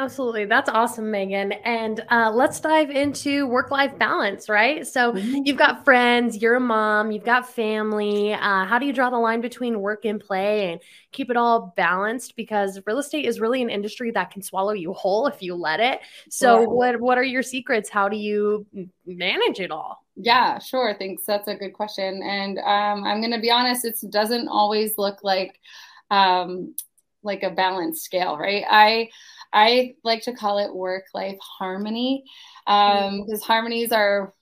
Absolutely. 0.00 0.44
That's 0.44 0.68
awesome, 0.68 1.10
Megan. 1.10 1.50
And 1.50 2.04
uh, 2.08 2.30
let's 2.32 2.60
dive 2.60 2.88
into 2.88 3.48
work 3.48 3.72
life 3.72 3.98
balance, 3.98 4.48
right? 4.48 4.86
So 4.86 5.12
mm-hmm. 5.12 5.40
you've 5.44 5.56
got 5.56 5.84
friends, 5.84 6.40
you're 6.40 6.54
a 6.54 6.60
mom, 6.60 7.10
you've 7.10 7.24
got 7.24 7.48
family. 7.48 8.32
Uh, 8.32 8.64
how 8.64 8.78
do 8.78 8.86
you 8.86 8.92
draw 8.92 9.10
the 9.10 9.18
line 9.18 9.40
between 9.40 9.80
work 9.80 10.04
and 10.04 10.20
play 10.20 10.70
and 10.70 10.80
keep 11.10 11.30
it 11.30 11.36
all 11.36 11.74
balanced? 11.76 12.36
Because 12.36 12.78
real 12.86 12.98
estate 12.98 13.24
is 13.24 13.40
really 13.40 13.60
an 13.60 13.70
industry 13.70 14.12
that 14.12 14.30
can 14.30 14.40
swallow 14.40 14.72
you 14.72 14.92
whole 14.92 15.26
if 15.26 15.42
you 15.42 15.56
let 15.56 15.80
it. 15.80 15.98
So, 16.30 16.62
what, 16.62 17.00
what 17.00 17.18
are 17.18 17.24
your 17.24 17.42
secrets? 17.42 17.90
How 17.90 18.08
do 18.08 18.16
you 18.16 18.66
manage 19.04 19.58
it 19.58 19.72
all? 19.72 20.04
Yeah, 20.14 20.60
sure. 20.60 20.94
Thanks. 20.96 21.24
That's 21.24 21.48
a 21.48 21.56
good 21.56 21.72
question. 21.72 22.22
And 22.22 22.58
um, 22.58 23.02
I'm 23.02 23.20
going 23.20 23.32
to 23.32 23.40
be 23.40 23.50
honest, 23.50 23.84
it 23.84 23.96
doesn't 24.10 24.46
always 24.46 24.96
look 24.96 25.24
like 25.24 25.58
um, 26.12 26.76
like 27.22 27.42
a 27.42 27.50
balanced 27.50 28.04
scale, 28.04 28.38
right? 28.38 28.64
I 28.68 29.10
I 29.52 29.94
like 30.04 30.22
to 30.22 30.34
call 30.34 30.58
it 30.58 30.74
work 30.74 31.04
life 31.14 31.38
harmony 31.40 32.24
because 32.66 33.08
um, 33.08 33.26
mm-hmm. 33.26 33.34
harmonies 33.44 33.92
are 33.92 34.34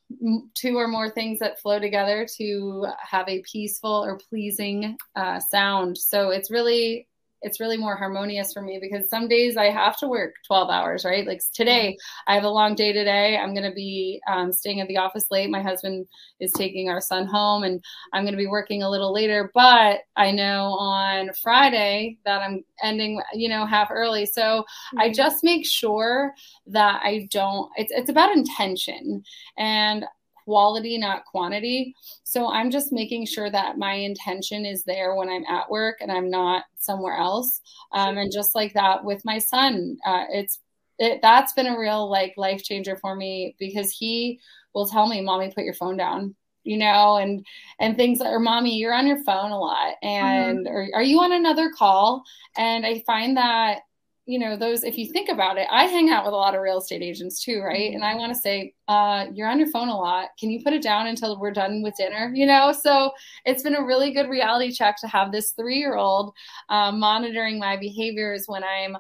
two 0.55 0.77
or 0.77 0.89
more 0.89 1.11
things 1.11 1.39
that 1.41 1.61
flow 1.61 1.79
together 1.79 2.27
to 2.39 2.87
have 3.01 3.29
a 3.29 3.43
peaceful 3.43 4.05
or 4.05 4.19
pleasing 4.31 4.97
uh, 5.15 5.41
sound. 5.41 5.99
So 5.99 6.31
it's 6.31 6.51
really 6.51 7.09
it's 7.43 7.61
really 7.61 7.77
more 7.77 7.97
harmonious 7.97 8.53
for 8.53 8.63
me 8.63 8.79
because 8.81 9.09
some 9.09 9.29
days 9.29 9.57
I 9.57 9.67
have 9.67 9.97
to 9.99 10.09
work 10.09 10.35
12 10.47 10.71
hours, 10.71 11.05
right? 11.05 11.27
Like 11.27 11.41
today, 11.53 11.97
I 12.27 12.35
have 12.35 12.45
a 12.45 12.49
long 12.49 12.75
day 12.75 12.93
today. 12.93 13.37
I'm 13.37 13.55
going 13.55 13.69
to 13.69 13.75
be 13.75 14.21
um, 14.29 14.53
staying 14.53 14.81
at 14.81 14.89
the 14.89 14.97
office 14.97 15.27
late. 15.31 15.51
My 15.51 15.63
husband 15.63 16.07
is 16.41 16.53
taking 16.53 16.89
our 16.89 17.01
son 17.01 17.27
home 17.27 17.65
and 17.65 17.83
I'm 18.13 18.25
going 18.25 18.33
to 18.33 18.39
be 18.39 18.47
working 18.47 18.83
a 18.83 18.91
little 18.91 19.13
later, 19.13 19.51
but 19.55 20.01
I 20.17 20.31
know 20.31 20.73
on 20.79 21.31
Friday 21.43 22.19
that 22.25 22.43
I'm 22.43 22.65
ending, 22.83 23.21
you 23.35 23.49
know, 23.49 23.67
half 23.67 23.89
early. 23.91 24.27
So 24.27 24.43
mm-hmm. 24.43 25.01
I 25.01 25.13
just 25.13 25.45
make 25.45 25.67
sure 25.67 26.33
that 26.67 27.01
I 27.05 27.29
don't, 27.31 27.71
it's, 27.77 27.93
it's 27.95 28.11
about 28.11 28.35
intention. 28.35 29.23
And 29.59 30.05
quality, 30.47 30.97
not 30.97 31.25
quantity. 31.25 31.95
So 32.23 32.49
I'm 32.49 32.71
just 32.71 32.93
making 32.93 33.27
sure 33.27 33.51
that 33.51 33.79
my 33.79 33.95
intention 33.95 34.65
is 34.65 34.85
there 34.85 35.17
when 35.17 35.29
I'm 35.29 35.45
at 35.45 35.69
work 35.69 35.97
and 36.01 36.11
I'm 36.11 36.31
not 36.31 36.65
somewhere 36.79 37.17
else. 37.17 37.61
Um, 37.93 38.17
and 38.17 38.33
just 38.33 38.55
like 38.55 38.73
that 38.75 39.05
with 39.05 39.25
my 39.25 39.39
son, 39.39 39.99
uh, 40.07 40.25
it's 40.31 40.61
it, 40.99 41.21
that's 41.21 41.53
been 41.53 41.67
a 41.67 41.79
real 41.79 42.09
like 42.09 42.35
life 42.37 42.63
changer 42.63 42.97
for 42.97 43.17
me 43.17 43.57
because 43.59 43.91
he 43.91 44.41
will 44.73 44.87
tell 44.87 45.09
me, 45.09 45.21
"Mommy, 45.21 45.51
put 45.51 45.65
your 45.65 45.75
phone 45.75 45.97
down." 45.97 46.35
You 46.63 46.79
know, 46.79 47.17
and 47.17 47.45
and 47.81 47.97
things 47.97 48.21
or 48.21 48.39
mommy, 48.39 48.77
you're 48.77 48.95
on 48.95 49.07
your 49.07 49.23
phone 49.25 49.51
a 49.51 49.59
lot, 49.59 49.95
and 50.03 50.67
mm-hmm. 50.67 50.75
or 50.75 50.89
are 50.95 51.03
you 51.03 51.21
on 51.21 51.33
another 51.33 51.71
call? 51.77 52.23
And 52.57 52.87
I 52.87 53.03
find 53.07 53.37
that 53.37 53.81
you 54.27 54.41
know 54.41 54.57
those 54.57 54.83
if 54.83 54.99
you 54.99 55.07
think 55.07 55.29
about 55.29 55.57
it 55.57 55.69
i 55.71 55.85
hang 55.85 56.11
out 56.11 56.25
with 56.25 56.35
a 56.35 56.37
lot 56.37 56.55
of 56.55 56.61
real 56.61 56.79
estate 56.79 57.03
agents 57.03 57.43
too 57.43 57.61
right? 57.63 57.93
And 57.93 58.05
i 58.05 58.11
mm-hmm. 58.11 58.19
want 58.19 58.35
to 58.35 58.39
say 58.39 58.75
uh, 58.89 59.27
you're 59.33 59.49
on 59.49 59.59
your 59.59 59.71
phone 59.71 59.89
a 59.89 59.97
lot. 59.97 60.29
Can 60.39 60.49
you 60.49 60.63
put 60.63 60.73
it 60.73 60.83
down 60.83 61.09
until 61.09 61.41
we're 61.41 61.51
done 61.53 61.83
with 61.83 61.95
dinner? 61.97 62.31
You 62.35 62.47
know 62.47 62.73
so 62.73 63.13
it's 63.45 63.63
been 63.63 63.77
a 63.77 63.85
really 63.85 64.13
good 64.13 64.29
reality 64.29 64.73
check 64.73 64.97
to 65.01 65.09
have 65.09 65.33
this 65.33 65.53
three 65.53 65.79
year 65.79 65.95
old 65.95 66.35
um, 66.69 66.99
monitoring 66.99 67.59
my 67.59 67.77
behaviors 67.77 68.45
when 68.47 68.63
i'm 68.65 68.97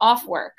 off 0.00 0.26
work. 0.26 0.54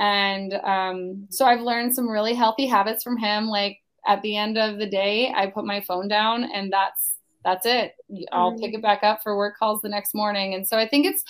And 0.00 0.54
um, 0.54 1.26
so 1.30 1.44
i've 1.44 1.60
learned 1.60 1.94
some 1.94 2.08
really 2.08 2.34
healthy 2.34 2.66
habits 2.66 3.04
from 3.04 3.18
him. 3.18 3.46
Like 3.46 3.78
at 4.06 4.22
the 4.22 4.36
end 4.36 4.56
of 4.56 4.78
the 4.78 4.86
day 4.86 5.32
i 5.36 5.46
put 5.46 5.64
my 5.64 5.80
phone 5.80 6.08
down 6.08 6.44
and 6.44 6.72
that's 6.72 7.12
that's 7.44 7.64
it. 7.64 7.92
I'll 8.32 8.52
mm-hmm. 8.52 8.60
pick 8.60 8.74
it 8.74 8.82
back 8.82 9.04
up 9.04 9.20
for 9.22 9.36
work 9.36 9.56
calls 9.56 9.80
the 9.80 9.88
next 9.88 10.14
morning. 10.14 10.54
And 10.54 10.66
so 10.66 10.78
i 10.78 10.88
think 10.88 11.06
it's 11.06 11.22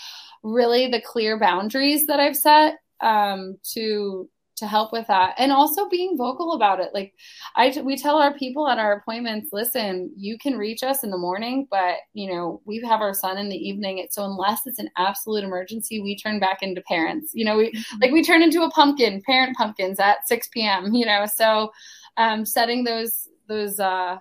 really 0.47 0.89
the 0.89 1.01
clear 1.01 1.39
boundaries 1.39 2.07
that 2.07 2.21
I've 2.21 2.37
set 2.37 2.77
um, 3.01 3.59
to 3.75 4.29
to 4.57 4.67
help 4.67 4.91
with 4.91 5.07
that. 5.09 5.35
And 5.37 5.53
also 5.53 5.87
being 5.91 6.17
vocal 6.17 6.55
about 6.55 6.81
it. 6.81 6.95
Like 6.95 7.13
i 7.57 7.79
we 7.85 7.95
tell 7.95 8.17
our 8.17 8.33
people 8.33 8.67
at 8.69 8.79
our 8.79 8.95
appointments 8.95 9.51
listen 9.53 10.11
you 10.17 10.39
can 10.39 10.57
reach 10.57 10.83
us 10.83 11.05
in 11.05 11.11
the 11.11 11.19
morning 11.19 11.69
but 11.71 11.97
you 12.15 12.33
know 12.33 12.63
we 12.65 12.81
have 12.81 13.03
our 13.03 13.13
son 13.13 13.37
in 13.37 13.51
the 13.51 13.57
evening. 13.57 14.07
So 14.11 14.25
unless 14.25 14.61
it's 14.67 14.79
an 14.79 14.89
absolute 14.97 15.45
emergency 15.45 16.01
we 16.01 16.17
turn 16.17 16.41
back 16.41 16.63
into 16.63 16.81
parents. 16.83 17.33
You 17.35 17.45
know 17.45 17.59
we 17.59 17.73
mm-hmm. 17.73 17.99
like 18.01 18.13
we 18.13 18.25
turn 18.25 18.43
into 18.43 18.63
a 18.63 18.71
pumpkin 18.71 19.21
parent 19.23 19.57
pumpkins 19.57 20.01
at 20.01 20.27
6 20.27 20.49
p.m 20.49 20.95
you 20.95 21.05
know? 21.05 21.27
So 21.27 21.73
um, 22.17 22.47
setting 22.47 22.85
those 22.85 23.29
those 23.49 23.79
uh 23.79 24.19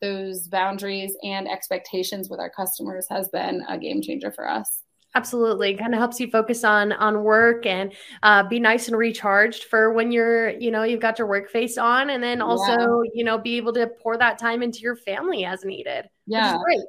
those 0.00 0.46
boundaries 0.46 1.16
and 1.24 1.48
expectations 1.48 2.28
with 2.28 2.38
our 2.38 2.50
customers 2.50 3.06
has 3.08 3.28
been 3.30 3.64
a 3.68 3.78
game 3.78 4.02
changer 4.02 4.30
for 4.30 4.48
us 4.48 4.82
Absolutely, 5.16 5.74
kind 5.74 5.94
of 5.94 5.98
helps 5.98 6.20
you 6.20 6.30
focus 6.30 6.62
on 6.62 6.92
on 6.92 7.22
work 7.22 7.64
and 7.64 7.94
uh, 8.22 8.46
be 8.46 8.60
nice 8.60 8.88
and 8.88 8.98
recharged 8.98 9.64
for 9.64 9.94
when 9.94 10.12
you're, 10.12 10.50
you 10.50 10.70
know, 10.70 10.82
you've 10.82 11.00
got 11.00 11.18
your 11.18 11.26
work 11.26 11.48
face 11.48 11.78
on, 11.78 12.10
and 12.10 12.22
then 12.22 12.42
also, 12.42 13.00
yeah. 13.02 13.10
you 13.14 13.24
know, 13.24 13.38
be 13.38 13.56
able 13.56 13.72
to 13.72 13.86
pour 14.02 14.18
that 14.18 14.38
time 14.38 14.62
into 14.62 14.80
your 14.80 14.94
family 14.94 15.46
as 15.46 15.64
needed. 15.64 16.10
Yeah, 16.26 16.58
great. 16.62 16.80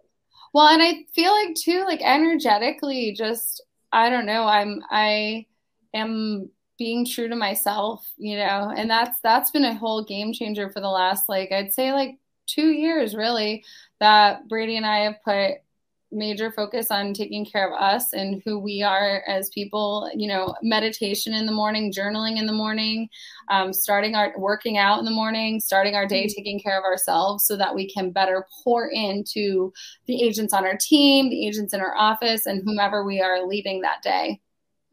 Well, 0.53 0.67
and 0.67 0.81
I 0.83 1.05
feel 1.15 1.31
like 1.31 1.55
too, 1.55 1.85
like 1.85 2.01
energetically, 2.01 3.13
just 3.13 3.63
I 3.93 4.09
don't 4.09 4.25
know, 4.25 4.43
I'm 4.43 4.81
I 4.91 5.45
am 5.93 6.49
being 6.77 7.05
true 7.05 7.29
to 7.29 7.35
myself, 7.35 8.11
you 8.17 8.35
know, 8.35 8.73
and 8.75 8.89
that's 8.89 9.21
that's 9.21 9.51
been 9.51 9.63
a 9.63 9.73
whole 9.73 10.03
game 10.03 10.33
changer 10.33 10.69
for 10.69 10.81
the 10.81 10.89
last 10.89 11.29
like 11.29 11.53
I'd 11.53 11.71
say 11.71 11.93
like 11.93 12.17
two 12.45 12.71
years 12.71 13.15
really 13.15 13.63
that 14.01 14.49
Brady 14.49 14.75
and 14.75 14.85
I 14.85 15.05
have 15.05 15.23
put 15.23 15.61
major 16.11 16.51
focus 16.51 16.87
on 16.89 17.13
taking 17.13 17.45
care 17.45 17.67
of 17.67 17.73
us 17.81 18.13
and 18.13 18.41
who 18.45 18.57
we 18.59 18.81
are 18.81 19.23
as 19.27 19.49
people 19.49 20.09
you 20.15 20.27
know 20.27 20.55
meditation 20.61 21.33
in 21.33 21.45
the 21.45 21.51
morning 21.51 21.91
journaling 21.91 22.37
in 22.37 22.45
the 22.45 22.53
morning 22.53 23.09
um, 23.49 23.73
starting 23.73 24.15
our 24.15 24.33
working 24.37 24.77
out 24.77 24.99
in 24.99 25.05
the 25.05 25.11
morning 25.11 25.59
starting 25.59 25.95
our 25.95 26.05
day 26.07 26.25
mm-hmm. 26.25 26.35
taking 26.35 26.59
care 26.59 26.77
of 26.77 26.85
ourselves 26.85 27.45
so 27.45 27.57
that 27.57 27.75
we 27.75 27.89
can 27.89 28.09
better 28.11 28.45
pour 28.63 28.89
into 28.89 29.71
the 30.05 30.21
agents 30.23 30.53
on 30.53 30.65
our 30.65 30.77
team 30.79 31.29
the 31.29 31.45
agents 31.45 31.73
in 31.73 31.81
our 31.81 31.95
office 31.97 32.45
and 32.45 32.63
whomever 32.63 33.03
we 33.03 33.21
are 33.21 33.45
leading 33.45 33.81
that 33.81 34.01
day 34.01 34.39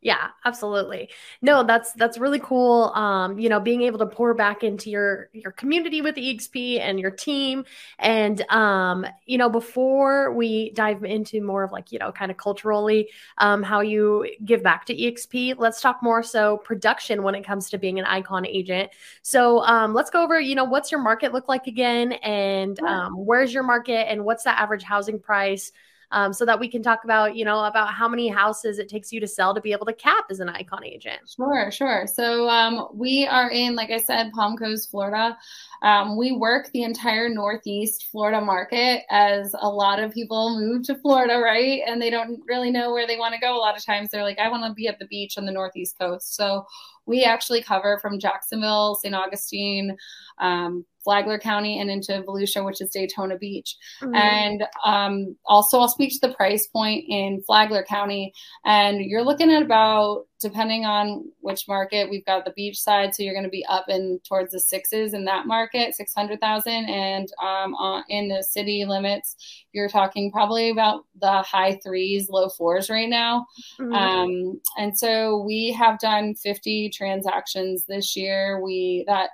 yeah, 0.05 0.29
absolutely. 0.45 1.09
No, 1.41 1.65
that's 1.65 1.95
that's 1.95 2.19
really 2.19 2.39
cool. 2.39 2.93
Um, 2.95 3.39
you 3.39 3.49
know, 3.49 3.59
being 3.59 3.81
able 3.81 3.99
to 4.01 4.07
pour 4.07 4.35
back 4.35 4.63
into 4.63 4.91
your 4.91 5.31
your 5.33 5.51
community 5.51 6.03
with 6.03 6.17
EXP 6.17 6.79
and 6.79 7.01
your 7.01 7.11
team. 7.11 7.65
And 7.99 8.43
um, 8.51 9.07
you 9.25 9.39
know, 9.39 9.49
before 9.49 10.31
we 10.35 10.73
dive 10.73 11.05
into 11.05 11.41
more 11.41 11.65
of 11.65 11.73
like, 11.73 11.91
you 11.91 11.99
know, 11.99 12.13
kind 12.13 12.31
of 12.31 12.37
culturally, 12.37 13.09
um, 13.39 13.63
how 13.63 13.81
you 13.81 14.31
give 14.45 14.63
back 14.63 14.85
to 14.87 14.95
EXP, 14.95 15.55
let's 15.57 15.81
talk 15.81 16.03
more 16.03 16.23
so 16.23 16.59
production 16.59 17.23
when 17.23 17.35
it 17.35 17.43
comes 17.43 17.71
to 17.71 17.79
being 17.79 17.99
an 17.99 18.05
icon 18.05 18.47
agent. 18.47 18.91
So 19.23 19.61
um 19.65 19.95
let's 19.95 20.11
go 20.11 20.23
over, 20.23 20.39
you 20.39 20.55
know, 20.55 20.65
what's 20.65 20.93
your 20.93 21.01
market 21.01 21.33
look 21.33 21.49
like 21.49 21.67
again 21.67 22.13
and 22.13 22.79
um 22.81 23.15
where's 23.17 23.55
your 23.55 23.63
market 23.63 24.11
and 24.11 24.23
what's 24.23 24.45
the 24.45 24.51
average 24.51 24.83
housing 24.83 25.19
price? 25.19 25.73
Um, 26.15 26.33
so 26.33 26.47
that 26.47 26.61
we 26.61 26.69
can 26.69 26.81
talk 26.81 27.03
about, 27.03 27.35
you 27.35 27.45
know, 27.45 27.65
about 27.65 27.93
how 27.93 28.09
many 28.09 28.29
houses 28.29 28.79
it 28.79 28.89
takes 28.89 29.13
you 29.13 29.19
to 29.19 29.27
sell 29.27 29.53
to 29.53 29.61
be 29.61 29.73
able 29.73 29.85
to 29.85 29.93
cap 29.93 30.27
as 30.31 30.39
an 30.39 30.49
icon 30.49 30.85
agent. 30.85 31.19
Sure, 31.27 31.73
sure. 31.73 32.07
So 32.07 32.49
um, 32.49 32.87
we 32.95 33.27
are 33.27 33.51
in, 33.51 33.75
like 33.75 33.91
I 33.91 33.99
said, 33.99 34.33
Palm 34.33 34.57
Coast, 34.57 34.93
Florida. 34.93 35.37
Um, 35.83 36.17
we 36.17 36.31
work 36.31 36.71
the 36.73 36.85
entire 36.85 37.29
Northeast 37.29 38.07
Florida 38.13 38.41
market 38.41 39.03
as 39.11 39.55
a 39.59 39.69
lot 39.69 39.99
of 39.99 40.15
people 40.15 40.57
move 40.57 40.85
to 40.85 40.95
Florida, 40.95 41.39
right? 41.39 41.83
And 41.85 42.01
they 42.01 42.11
don't 42.11 42.41
really 42.47 42.71
know 42.71 42.93
where 42.93 43.09
they 43.09 43.19
want 43.19 43.35
to 43.35 43.41
go. 43.41 43.57
A 43.57 43.59
lot 43.59 43.77
of 43.77 43.85
times 43.85 44.11
they're 44.11 44.23
like, 44.23 44.39
I 44.39 44.49
want 44.49 44.65
to 44.65 44.73
be 44.73 44.87
at 44.87 45.01
the 45.01 45.07
beach 45.07 45.37
on 45.37 45.47
the 45.47 45.53
Northeast 45.53 45.99
coast. 45.99 46.37
So 46.37 46.65
we 47.07 47.25
actually 47.25 47.63
cover 47.63 47.99
from 48.01 48.19
Jacksonville, 48.19 48.95
St. 48.97 49.15
Augustine, 49.15 49.97
um, 50.39 50.85
Flagler 51.03 51.39
County 51.39 51.81
and 51.81 51.91
into 51.91 52.23
Volusia, 52.23 52.65
which 52.65 52.81
is 52.81 52.91
Daytona 52.91 53.37
Beach. 53.37 53.77
Mm-hmm. 54.03 54.15
And 54.15 54.65
um, 54.85 55.37
also, 55.45 55.79
I'll 55.79 55.89
speak 55.89 56.13
to 56.13 56.27
the 56.27 56.35
price 56.35 56.67
point 56.67 57.05
in 57.09 57.43
Flagler 57.47 57.85
County. 57.85 58.33
And 58.65 59.05
you're 59.05 59.23
looking 59.23 59.53
at 59.53 59.63
about, 59.63 60.25
depending 60.45 60.85
on 60.85 61.25
which 61.41 61.67
market, 61.67 62.11
we've 62.11 62.27
got 62.27 62.45
the 62.45 62.53
beach 62.53 62.79
side. 62.79 63.15
So 63.15 63.23
you're 63.23 63.33
going 63.33 63.45
to 63.45 63.51
be 63.51 63.65
up 63.67 63.87
in 63.89 64.21
towards 64.29 64.53
the 64.53 64.61
sixes 64.61 65.15
in 65.15 65.25
that 65.25 65.47
market, 65.47 65.95
600,000. 65.95 66.73
And 66.73 67.27
um, 67.43 67.75
uh, 67.75 68.03
in 68.11 68.29
the 68.29 68.43
city 68.43 68.85
limits, 68.85 69.65
you're 69.73 69.89
talking 69.89 70.31
probably 70.31 70.69
about 70.69 71.07
the 71.19 71.43
high 71.43 71.81
threes, 71.83 72.29
low 72.29 72.51
fours 72.51 72.91
right 72.91 73.09
now. 73.09 73.47
Mm-hmm. 73.81 73.93
Um, 73.95 74.61
and 74.77 74.97
so 74.97 75.39
we 75.39 75.73
have 75.73 75.99
done 75.99 76.35
50 76.35 76.91
transactions 76.91 77.85
this 77.89 78.15
year. 78.15 78.61
We, 78.63 79.05
that, 79.09 79.31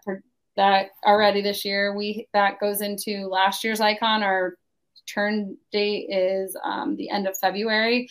that 0.55 0.91
already 1.05 1.43
this 1.43 1.65
year. 1.65 1.97
We 1.97 2.29
that 2.35 2.61
goes 2.61 2.83
into 2.83 3.27
last 3.27 3.65
year's 3.65 3.81
icon. 3.81 4.23
Our 4.23 4.55
turn 5.13 5.57
date 5.73 6.07
is 6.11 6.57
um, 6.63 6.97
the 6.97 7.11
end 7.11 7.27
of 7.27 7.37
February, 7.39 8.09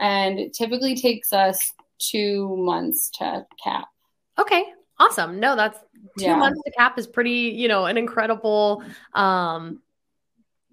and 0.00 0.38
it 0.38 0.52
typically 0.52 0.96
takes 0.96 1.32
us 1.32 1.72
two 2.10 2.56
months 2.56 3.10
to 3.18 3.46
cap. 3.62 3.86
Okay, 4.38 4.64
awesome. 4.98 5.40
No, 5.40 5.56
that's 5.56 5.78
two 6.18 6.26
yeah. 6.26 6.36
months 6.36 6.60
to 6.64 6.72
cap 6.72 6.98
is 6.98 7.06
pretty, 7.06 7.54
you 7.54 7.68
know, 7.68 7.84
an 7.86 7.96
incredible 7.96 8.82
um 9.14 9.80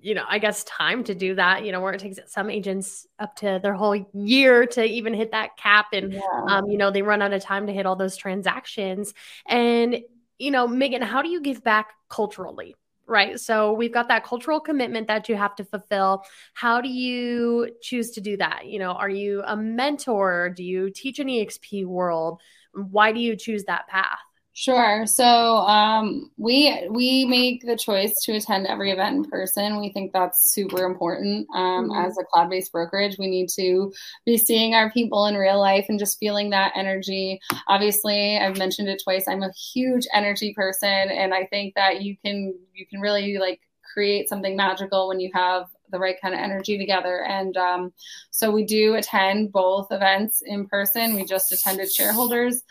you 0.01 0.15
know, 0.15 0.23
I 0.25 0.39
guess 0.39 0.63
time 0.63 1.03
to 1.03 1.13
do 1.13 1.35
that, 1.35 1.65
you 1.65 1.73
know, 1.73 1.81
where 1.81 1.91
it 1.91 1.99
takes 1.99 2.19
some 2.27 2.49
agents 2.49 3.05
up 3.19 3.35
to 3.37 3.59
their 3.61 3.73
whole 3.73 3.97
year 4.13 4.65
to 4.65 4.81
even 4.85 5.13
hit 5.13 5.31
that 5.31 5.57
cap. 5.57 5.87
And, 5.91 6.13
yeah. 6.13 6.21
um, 6.47 6.67
you 6.69 6.77
know, 6.77 6.89
they 6.89 7.01
run 7.01 7.21
out 7.21 7.33
of 7.33 7.43
time 7.43 7.67
to 7.67 7.73
hit 7.73 7.85
all 7.85 7.97
those 7.97 8.15
transactions. 8.15 9.13
And 9.45 9.99
you 10.39 10.51
know, 10.51 10.67
Megan, 10.67 11.01
how 11.01 11.21
do 11.21 11.29
you 11.29 11.41
give 11.41 11.63
back 11.63 11.91
culturally? 12.09 12.75
Right. 13.09 13.39
So 13.39 13.73
we've 13.73 13.91
got 13.91 14.07
that 14.09 14.23
cultural 14.23 14.59
commitment 14.59 15.07
that 15.07 15.27
you 15.29 15.35
have 15.35 15.55
to 15.55 15.65
fulfill. 15.65 16.23
How 16.53 16.79
do 16.79 16.89
you 16.89 17.71
choose 17.81 18.11
to 18.11 18.21
do 18.21 18.37
that? 18.37 18.67
You 18.67 18.77
know, 18.77 18.91
are 18.91 19.09
you 19.09 19.41
a 19.47 19.57
mentor? 19.57 20.53
Do 20.55 20.63
you 20.63 20.91
teach 20.91 21.17
an 21.17 21.27
EXP 21.27 21.87
world? 21.87 22.39
Why 22.75 23.11
do 23.11 23.19
you 23.19 23.35
choose 23.35 23.63
that 23.63 23.87
path? 23.87 24.19
Sure. 24.59 25.05
So 25.05 25.23
um, 25.23 26.31
we 26.35 26.85
we 26.91 27.23
make 27.23 27.61
the 27.61 27.77
choice 27.77 28.13
to 28.23 28.33
attend 28.33 28.67
every 28.67 28.91
event 28.91 29.15
in 29.15 29.23
person. 29.23 29.79
We 29.79 29.89
think 29.93 30.11
that's 30.11 30.51
super 30.53 30.83
important. 30.83 31.47
Um, 31.55 31.89
mm-hmm. 31.89 32.05
As 32.05 32.17
a 32.17 32.25
cloud 32.25 32.49
based 32.49 32.73
brokerage, 32.73 33.17
we 33.17 33.27
need 33.27 33.47
to 33.55 33.93
be 34.25 34.37
seeing 34.37 34.73
our 34.73 34.91
people 34.91 35.27
in 35.27 35.35
real 35.35 35.61
life 35.61 35.85
and 35.87 35.97
just 35.97 36.19
feeling 36.19 36.49
that 36.49 36.73
energy. 36.75 37.39
Obviously, 37.69 38.37
I've 38.37 38.57
mentioned 38.57 38.89
it 38.89 39.01
twice. 39.01 39.29
I'm 39.29 39.43
a 39.43 39.53
huge 39.73 40.05
energy 40.13 40.53
person, 40.53 40.89
and 40.89 41.33
I 41.33 41.45
think 41.45 41.75
that 41.75 42.01
you 42.01 42.17
can 42.17 42.53
you 42.73 42.85
can 42.85 42.99
really 42.99 43.37
like 43.37 43.61
create 43.93 44.27
something 44.27 44.57
magical 44.57 45.07
when 45.07 45.21
you 45.21 45.31
have 45.33 45.67
the 45.89 45.99
right 45.99 46.19
kind 46.21 46.33
of 46.33 46.41
energy 46.41 46.77
together. 46.77 47.23
And 47.23 47.55
um, 47.55 47.93
so 48.29 48.51
we 48.51 48.65
do 48.65 48.95
attend 48.95 49.53
both 49.53 49.87
events 49.89 50.43
in 50.45 50.67
person. 50.67 51.15
We 51.15 51.23
just 51.23 51.53
attended 51.53 51.89
shareholders 51.89 52.61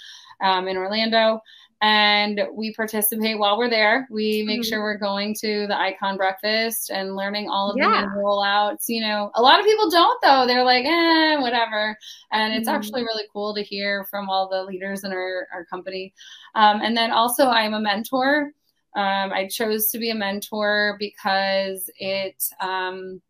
um, 0.42 0.68
in 0.68 0.76
Orlando 0.76 1.40
and 1.80 2.40
we 2.52 2.74
participate 2.74 3.38
while 3.38 3.56
we're 3.56 3.70
there. 3.70 4.08
We 4.10 4.42
make 4.42 4.60
mm-hmm. 4.62 4.68
sure 4.68 4.82
we're 4.82 4.98
going 4.98 5.34
to 5.36 5.66
the 5.68 5.78
icon 5.78 6.16
breakfast 6.16 6.90
and 6.90 7.14
learning 7.14 7.48
all 7.48 7.70
of 7.70 7.76
yeah. 7.76 8.02
the 8.02 8.20
rollouts. 8.20 8.84
You 8.88 9.02
know, 9.02 9.30
a 9.34 9.42
lot 9.42 9.60
of 9.60 9.66
people 9.66 9.88
don't 9.88 10.20
though. 10.22 10.44
They're 10.46 10.64
like, 10.64 10.84
eh, 10.84 11.36
whatever. 11.40 11.96
And 12.32 12.52
it's 12.54 12.68
mm-hmm. 12.68 12.76
actually 12.76 13.02
really 13.02 13.24
cool 13.32 13.54
to 13.54 13.62
hear 13.62 14.04
from 14.10 14.28
all 14.28 14.48
the 14.48 14.64
leaders 14.64 15.04
in 15.04 15.12
our, 15.12 15.46
our 15.52 15.64
company. 15.66 16.12
Um, 16.56 16.80
and 16.82 16.96
then 16.96 17.12
also 17.12 17.46
I'm 17.46 17.74
a 17.74 17.80
mentor. 17.80 18.50
Um, 18.96 19.32
I 19.32 19.46
chose 19.46 19.90
to 19.90 19.98
be 19.98 20.10
a 20.10 20.16
mentor 20.16 20.96
because 20.98 21.88
it, 21.98 22.42
um, 22.60 23.22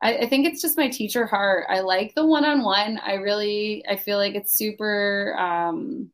I, 0.00 0.18
I, 0.18 0.28
think 0.28 0.46
it's 0.46 0.62
just 0.62 0.76
my 0.76 0.88
teacher 0.88 1.26
heart. 1.26 1.66
I 1.68 1.80
like 1.80 2.14
the 2.14 2.24
one-on-one. 2.24 3.00
I 3.04 3.14
really, 3.14 3.82
I 3.88 3.96
feel 3.96 4.18
like 4.18 4.34
it's 4.34 4.54
super, 4.54 5.34
um, 5.36 6.12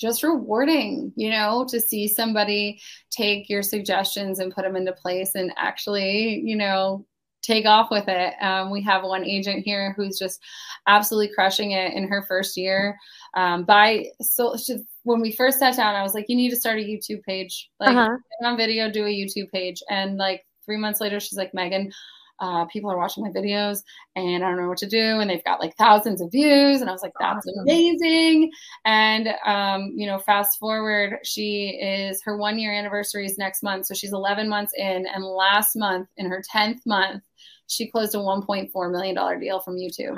just 0.00 0.22
rewarding, 0.22 1.12
you 1.16 1.30
know, 1.30 1.66
to 1.70 1.80
see 1.80 2.06
somebody 2.06 2.80
take 3.10 3.48
your 3.48 3.62
suggestions 3.62 4.38
and 4.38 4.54
put 4.54 4.64
them 4.64 4.76
into 4.76 4.92
place 4.92 5.34
and 5.34 5.52
actually, 5.56 6.42
you 6.44 6.56
know, 6.56 7.06
take 7.42 7.64
off 7.64 7.90
with 7.90 8.08
it. 8.08 8.34
Um, 8.40 8.70
we 8.70 8.82
have 8.82 9.04
one 9.04 9.24
agent 9.24 9.62
here 9.64 9.94
who's 9.96 10.18
just 10.18 10.40
absolutely 10.88 11.32
crushing 11.34 11.70
it 11.72 11.94
in 11.94 12.08
her 12.08 12.24
first 12.26 12.56
year. 12.56 12.96
Um, 13.34 13.64
by 13.64 14.06
so 14.20 14.56
she, 14.56 14.78
when 15.04 15.20
we 15.20 15.32
first 15.32 15.58
sat 15.58 15.76
down, 15.76 15.94
I 15.94 16.02
was 16.02 16.14
like, 16.14 16.26
you 16.28 16.36
need 16.36 16.50
to 16.50 16.56
start 16.56 16.78
a 16.78 16.82
YouTube 16.82 17.22
page, 17.22 17.70
like 17.78 17.96
uh-huh. 17.96 18.16
on 18.42 18.56
video, 18.56 18.90
do 18.90 19.04
a 19.04 19.08
YouTube 19.08 19.50
page. 19.52 19.82
And 19.88 20.16
like 20.16 20.44
three 20.64 20.76
months 20.76 21.00
later, 21.00 21.20
she's 21.20 21.38
like, 21.38 21.54
Megan, 21.54 21.92
uh, 22.40 22.64
people 22.66 22.90
are 22.90 22.98
watching 22.98 23.24
my 23.24 23.30
videos 23.30 23.82
and 24.14 24.44
I 24.44 24.48
don't 24.48 24.60
know 24.60 24.68
what 24.68 24.78
to 24.78 24.88
do. 24.88 25.20
And 25.20 25.28
they've 25.28 25.44
got 25.44 25.60
like 25.60 25.76
thousands 25.76 26.20
of 26.20 26.30
views. 26.30 26.80
And 26.80 26.90
I 26.90 26.92
was 26.92 27.02
like, 27.02 27.14
that's 27.18 27.46
awesome. 27.46 27.60
amazing. 27.62 28.50
And, 28.84 29.28
um, 29.44 29.92
you 29.94 30.06
know, 30.06 30.18
fast 30.18 30.58
forward, 30.58 31.18
she 31.24 31.78
is 31.80 32.22
her 32.24 32.36
one 32.36 32.58
year 32.58 32.74
anniversary 32.74 33.26
is 33.26 33.38
next 33.38 33.62
month. 33.62 33.86
So 33.86 33.94
she's 33.94 34.12
11 34.12 34.48
months 34.48 34.72
in. 34.76 35.06
And 35.06 35.24
last 35.24 35.76
month, 35.76 36.08
in 36.16 36.26
her 36.26 36.42
10th 36.54 36.80
month, 36.86 37.22
she 37.68 37.90
closed 37.90 38.14
a 38.14 38.18
$1.4 38.18 38.92
million 38.92 39.40
deal 39.40 39.60
from 39.60 39.76
YouTube. 39.76 40.16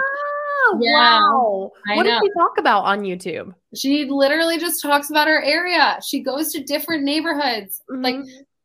Oh, 0.71 0.79
yeah, 0.83 0.93
wow. 0.93 1.73
I 1.89 1.97
what 1.97 2.05
know. 2.05 2.21
did 2.21 2.27
she 2.27 2.33
talk 2.39 2.59
about 2.59 2.85
on 2.85 3.01
YouTube? 3.01 3.55
She 3.75 4.05
literally 4.05 4.59
just 4.59 4.83
talks 4.83 5.09
about 5.09 5.29
her 5.29 5.43
area. 5.43 5.99
She 6.07 6.23
goes 6.23 6.53
to 6.53 6.63
different 6.63 7.05
neighborhoods. 7.05 7.81
Mm-hmm. 7.91 8.03
Like 8.03 8.17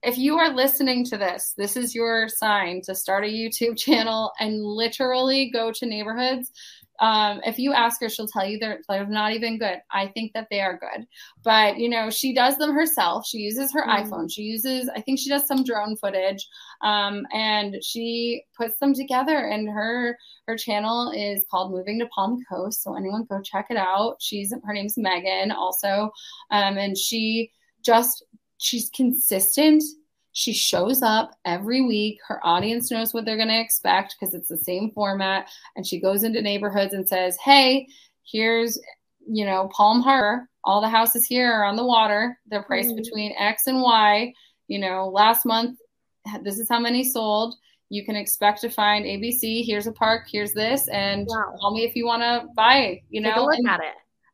if 0.04 0.18
you 0.18 0.38
are 0.38 0.54
listening 0.54 1.06
to 1.06 1.18
this, 1.18 1.54
this 1.58 1.78
is 1.78 1.96
your 1.96 2.28
sign 2.28 2.82
to 2.82 2.94
start 2.94 3.24
a 3.24 3.28
YouTube 3.28 3.78
channel 3.86 4.32
and 4.40 4.64
literally 4.64 5.50
go 5.50 5.72
to 5.72 5.86
neighborhoods. 5.86 6.52
Um, 7.00 7.42
if 7.44 7.58
you 7.58 7.74
ask 7.74 8.00
her, 8.02 8.10
she'll 8.10 8.28
tell 8.28 8.46
you 8.46 8.60
they're, 8.60 8.80
they're 8.88 9.08
not 9.08 9.34
even 9.34 9.58
good. 9.58 9.80
I 9.92 10.08
think 10.08 10.32
that 10.34 10.48
they 10.52 10.62
are 10.62 10.78
good, 10.78 11.08
but 11.44 11.78
you 11.78 11.90
know, 11.90 12.10
she 12.10 12.34
does 12.34 12.58
them 12.58 12.74
herself. 12.74 13.26
She 13.26 13.40
uses 13.40 13.74
her 13.74 13.86
mm. 13.86 14.04
iPhone. 14.04 14.32
She 14.32 14.44
uses, 14.44 14.90
I 14.96 15.02
think 15.02 15.20
she 15.20 15.30
does 15.30 15.48
some 15.48 15.64
drone 15.64 15.98
footage, 15.98 16.48
um, 16.82 17.26
and 17.34 17.84
she 17.84 18.44
puts 18.56 18.78
them 18.80 18.94
together. 18.94 19.38
And 19.38 19.68
her 19.70 20.18
her 20.48 20.56
channel 20.56 21.12
is 21.16 21.46
called 21.50 21.72
Moving 21.72 22.00
to 22.00 22.06
Palm 22.08 22.40
Coast. 22.48 22.84
So 22.84 22.96
anyone 22.96 23.26
go 23.28 23.42
check 23.42 23.68
it 23.70 23.78
out. 23.78 24.18
She's 24.20 24.54
her 24.64 24.74
name's 24.74 24.98
Megan 24.98 25.52
also, 25.52 26.12
um, 26.52 26.78
and 26.78 26.96
she 26.98 27.52
just 27.84 28.24
she's 28.64 28.90
consistent. 28.90 29.84
She 30.32 30.54
shows 30.54 31.02
up 31.04 31.32
every 31.46 31.82
week. 31.82 32.18
Her 32.28 32.40
audience 32.46 32.90
knows 32.90 33.14
what 33.14 33.26
they're 33.26 33.38
going 33.38 33.50
to 33.50 33.60
expect 33.60 34.16
because 34.20 34.34
it's 34.34 34.48
the 34.48 34.58
same 34.58 34.92
format. 34.92 35.50
And 35.76 35.86
she 35.86 36.00
goes 36.00 36.24
into 36.24 36.42
neighborhoods 36.42 36.94
and 36.94 37.08
says, 37.08 37.38
Hey, 37.44 37.88
here's, 38.24 38.80
you 39.28 39.46
know, 39.46 39.70
Palm 39.76 40.02
Harbor. 40.02 40.50
All 40.64 40.82
the 40.82 40.90
houses 40.90 41.26
here 41.26 41.52
are 41.52 41.66
on 41.66 41.76
the 41.76 41.86
water. 41.86 42.40
They're 42.48 42.64
priced 42.64 42.90
mm-hmm. 42.90 43.04
between 43.04 43.36
X 43.38 43.68
and 43.68 43.82
Y. 43.82 44.34
You 44.68 44.80
know, 44.80 45.10
last 45.10 45.46
month, 45.46 45.78
this 46.44 46.58
is 46.58 46.70
how 46.70 46.80
many 46.80 47.04
sold. 47.04 47.56
You 47.90 48.06
can 48.06 48.16
expect 48.16 48.62
to 48.62 48.70
find 48.70 49.06
ABC. 49.06 49.66
Here's 49.66 49.88
a 49.88 49.92
park. 49.92 50.24
Here's 50.32 50.54
this, 50.54 50.88
and 50.88 51.28
wow. 51.28 51.54
call 51.60 51.76
me 51.76 51.84
if 51.84 51.96
you 51.96 52.06
want 52.06 52.24
to 52.24 52.48
buy. 52.56 53.02
You 53.10 53.22
Take 53.22 53.36
know, 53.36 53.44
look 53.44 53.56
and, 53.56 53.68
at 53.68 53.82
it 53.82 53.94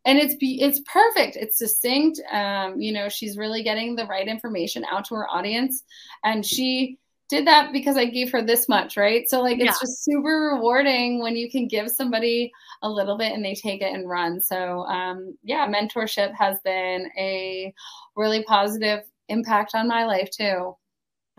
and 0.10 0.18
it's 0.18 0.36
it's 0.42 0.80
perfect. 0.92 1.36
It's 1.36 1.60
distinct 1.60 2.20
um, 2.32 2.82
you 2.82 2.92
know 2.92 3.10
she's 3.10 3.38
really 3.38 3.62
getting 3.62 3.96
the 3.96 4.06
right 4.06 4.28
information 4.28 4.84
out 4.92 5.06
to 5.06 5.16
her 5.16 5.30
audience. 5.30 5.84
And 6.24 6.44
she 6.44 6.98
did 7.30 7.46
that 7.46 7.72
because 7.72 7.96
i 7.96 8.06
gave 8.06 8.32
her 8.32 8.42
this 8.42 8.68
much 8.68 8.98
right? 8.98 9.30
So 9.30 9.42
like 9.42 9.60
it's 9.60 9.66
yeah. 9.66 9.82
just 9.82 10.04
super 10.04 10.52
rewarding 10.56 11.22
when 11.22 11.36
you 11.36 11.50
can 11.52 11.68
give 11.68 11.92
somebody 11.92 12.52
a 12.82 12.90
little 12.90 13.20
bit 13.20 13.34
and 13.34 13.46
they 13.46 13.54
take 13.54 13.84
it 13.84 13.94
and 13.94 14.10
run. 14.10 14.42
So 14.42 14.84
um, 14.86 15.38
yeah 15.44 15.72
mentorship 15.72 16.34
has 16.34 16.60
been 16.62 17.12
a 17.16 17.72
really 18.16 18.44
positive 18.46 19.02
impact 19.28 19.76
on 19.76 19.88
my 19.88 20.06
life 20.06 20.32
too 20.32 20.76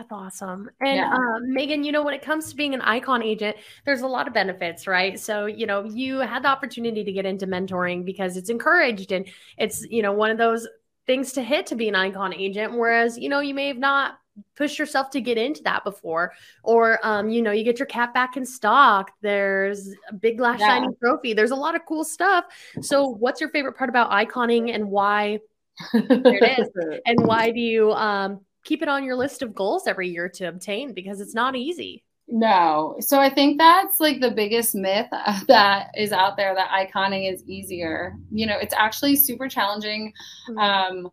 that's 0.00 0.12
awesome. 0.12 0.70
And 0.80 0.96
yeah. 0.96 1.12
um, 1.12 1.52
Megan, 1.52 1.84
you 1.84 1.92
know, 1.92 2.02
when 2.02 2.14
it 2.14 2.22
comes 2.22 2.48
to 2.48 2.56
being 2.56 2.72
an 2.72 2.80
icon 2.80 3.22
agent, 3.22 3.58
there's 3.84 4.00
a 4.00 4.06
lot 4.06 4.26
of 4.26 4.32
benefits, 4.32 4.86
right? 4.86 5.20
So, 5.20 5.44
you 5.44 5.66
know, 5.66 5.84
you 5.84 6.20
had 6.20 6.44
the 6.44 6.48
opportunity 6.48 7.04
to 7.04 7.12
get 7.12 7.26
into 7.26 7.46
mentoring 7.46 8.02
because 8.02 8.38
it's 8.38 8.48
encouraged 8.48 9.12
and 9.12 9.26
it's, 9.58 9.84
you 9.90 10.00
know, 10.00 10.12
one 10.12 10.30
of 10.30 10.38
those 10.38 10.66
things 11.06 11.32
to 11.32 11.42
hit 11.42 11.66
to 11.66 11.74
be 11.74 11.86
an 11.86 11.94
icon 11.94 12.32
agent. 12.32 12.72
Whereas, 12.72 13.18
you 13.18 13.28
know, 13.28 13.40
you 13.40 13.52
may 13.52 13.68
have 13.68 13.76
not 13.76 14.14
pushed 14.56 14.78
yourself 14.78 15.10
to 15.10 15.20
get 15.20 15.36
into 15.36 15.62
that 15.64 15.84
before 15.84 16.32
or 16.62 16.98
um, 17.02 17.28
you 17.28 17.42
know 17.42 17.50
you 17.50 17.62
get 17.62 17.78
your 17.78 17.84
cap 17.84 18.14
back 18.14 18.38
in 18.38 18.46
stock 18.46 19.10
there's 19.20 19.92
a 20.08 20.14
big 20.14 20.38
glass 20.38 20.60
yeah. 20.60 20.68
shiny 20.68 20.88
trophy 20.98 21.34
there's 21.34 21.50
a 21.50 21.56
lot 21.56 21.74
of 21.74 21.82
cool 21.84 22.04
stuff 22.04 22.46
so 22.80 23.06
what's 23.06 23.38
your 23.38 23.50
favorite 23.50 23.76
part 23.76 23.90
about 23.90 24.10
iconing 24.10 24.70
and 24.70 24.88
why 24.88 25.38
there 25.92 26.08
it 26.08 26.58
is 26.58 26.68
and 27.04 27.26
why 27.26 27.50
do 27.50 27.60
you 27.60 27.92
um, 27.92 28.40
keep 28.64 28.82
it 28.82 28.88
on 28.88 29.04
your 29.04 29.16
list 29.16 29.42
of 29.42 29.54
goals 29.54 29.86
every 29.86 30.08
year 30.08 30.28
to 30.28 30.46
obtain 30.46 30.92
because 30.92 31.20
it's 31.20 31.34
not 31.34 31.56
easy. 31.56 32.04
No. 32.28 32.96
So 33.00 33.18
I 33.18 33.28
think 33.28 33.58
that's 33.58 33.98
like 33.98 34.20
the 34.20 34.30
biggest 34.30 34.74
myth 34.74 35.08
that 35.48 35.90
is 35.96 36.12
out 36.12 36.36
there 36.36 36.54
that 36.54 36.70
iconing 36.70 37.24
is 37.24 37.42
easier. 37.46 38.16
You 38.30 38.46
know, 38.46 38.56
it's 38.56 38.74
actually 38.74 39.16
super 39.16 39.48
challenging. 39.48 40.12
Mm-hmm. 40.48 40.58
Um, 40.58 41.10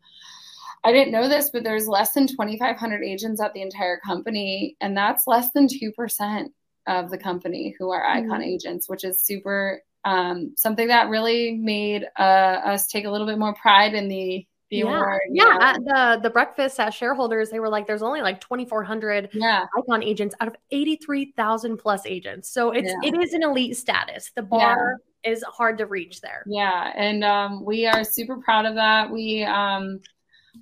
I 0.84 0.92
didn't 0.92 1.12
know 1.12 1.28
this, 1.28 1.50
but 1.50 1.64
there's 1.64 1.88
less 1.88 2.14
than 2.14 2.28
2,500 2.28 3.04
agents 3.04 3.42
at 3.42 3.54
the 3.54 3.62
entire 3.62 4.00
company, 4.06 4.78
and 4.80 4.96
that's 4.96 5.28
less 5.28 5.52
than 5.52 5.68
2% 5.68 6.46
of 6.86 7.10
the 7.10 7.18
company 7.18 7.76
who 7.78 7.90
are 7.90 8.06
icon 8.06 8.30
mm-hmm. 8.30 8.44
agents, 8.44 8.88
which 8.88 9.04
is 9.04 9.22
super 9.22 9.82
um, 10.06 10.54
something 10.56 10.88
that 10.88 11.10
really 11.10 11.52
made 11.52 12.06
uh, 12.18 12.62
us 12.64 12.88
take 12.88 13.06
a 13.06 13.12
little 13.12 13.28
bit 13.28 13.38
more 13.40 13.54
pride 13.56 13.94
in 13.94 14.08
the 14.08 14.46
yeah. 14.69 14.86
Award, 14.86 15.21
yeah. 15.32 15.58
At 15.62 15.77
the 15.86 16.19
the 16.23 16.30
breakfast 16.30 16.80
at 16.80 16.93
shareholders, 16.93 17.49
they 17.49 17.60
were 17.60 17.69
like, 17.69 17.88
"There's 17.88 18.01
only 18.01 18.21
like 18.21 18.41
2,400 18.41 19.30
yeah. 19.34 19.65
icon 19.77 20.03
agents 20.03 20.36
out 20.39 20.47
of 20.49 20.56
83,000 20.71 21.77
plus 21.77 22.06
agents." 22.06 22.51
So 22.51 22.71
it's 22.71 22.89
yeah. 22.89 23.10
it 23.10 23.21
is 23.21 23.34
an 23.34 23.43
elite 23.43 23.77
status. 23.77 24.32
The 24.36 24.43
bar 24.43 24.97
is 25.23 25.43
hard 25.43 25.77
to 25.77 25.86
reach 25.86 26.21
there. 26.21 26.43
Yeah, 26.47 26.91
and 26.95 27.23
um, 27.23 27.63
we 27.63 27.86
are 27.86 28.03
super 28.03 28.38
proud 28.38 28.65
of 28.65 28.75
that. 28.75 29.10
We 29.10 29.43
um, 29.43 30.01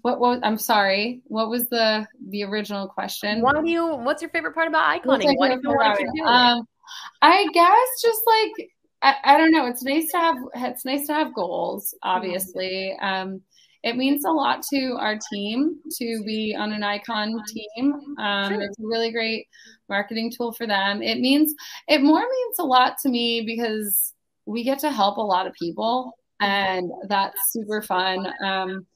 what 0.01 0.19
was 0.19 0.39
I'm 0.43 0.57
sorry, 0.57 1.21
what 1.25 1.49
was 1.49 1.67
the 1.69 2.05
the 2.29 2.43
original 2.43 2.87
question? 2.87 3.41
Why 3.41 3.53
do 3.53 3.67
you? 3.67 3.95
What's 3.95 4.21
your 4.21 4.29
favorite 4.29 4.53
part 4.53 4.67
about 4.67 4.87
iconing? 4.87 5.35
What 5.37 5.49
do 5.49 5.59
you 5.63 5.75
want 5.75 5.97
to 5.97 6.11
do? 6.15 6.23
Um, 6.23 6.67
I 7.23 7.47
guess 7.53 8.01
just 8.03 8.21
like 8.27 8.69
I, 9.01 9.33
I 9.33 9.37
don't 9.37 9.51
know. 9.51 9.65
It's 9.65 9.83
nice 9.83 10.11
to 10.11 10.17
have 10.17 10.37
it's 10.55 10.85
nice 10.85 11.07
to 11.07 11.13
have 11.13 11.33
goals. 11.33 11.95
Obviously. 12.03 12.95
Um, 13.01 13.41
it 13.86 13.95
means 13.95 14.26
a 14.26 14.32
lot 14.32 14.63
to 14.74 14.98
our 15.00 15.17
team 15.32 15.80
to 16.00 16.24
be 16.26 16.56
on 16.58 16.74
an 16.74 16.84
icon 16.84 17.39
team. 17.48 17.93
Um, 18.17 18.54
sure. 18.54 18.62
It's 18.63 18.80
a 18.80 18.84
really 18.84 19.12
great 19.12 19.48
marketing 19.88 20.34
tool 20.36 20.54
for 20.54 20.65
them. 20.65 21.04
It 21.04 21.19
means 21.19 21.54
it 21.88 22.02
more 22.02 22.19
means 22.19 22.60
a 22.60 22.63
lot 22.63 22.98
to 23.04 23.10
me 23.10 23.43
because 23.45 24.13
we 24.48 24.63
get 24.63 24.80
to 24.80 24.91
help 24.91 25.17
a 25.17 25.21
lot 25.21 25.45
of 25.45 25.54
people, 25.54 26.13
and 26.41 26.91
that's 27.08 27.52
super 27.52 27.84
fun. 27.84 28.34
Um, 28.43 28.88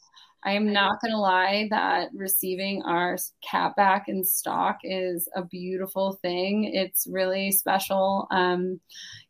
I 0.43 0.53
am 0.53 0.73
not 0.73 1.01
going 1.01 1.11
to 1.11 1.19
lie 1.19 1.67
that 1.69 2.09
receiving 2.15 2.81
our 2.83 3.17
cap 3.47 3.75
back 3.75 4.05
in 4.07 4.23
stock 4.23 4.77
is 4.83 5.27
a 5.35 5.43
beautiful 5.43 6.13
thing. 6.23 6.63
It's 6.73 7.05
really 7.07 7.51
special. 7.51 8.27
Um, 8.31 8.79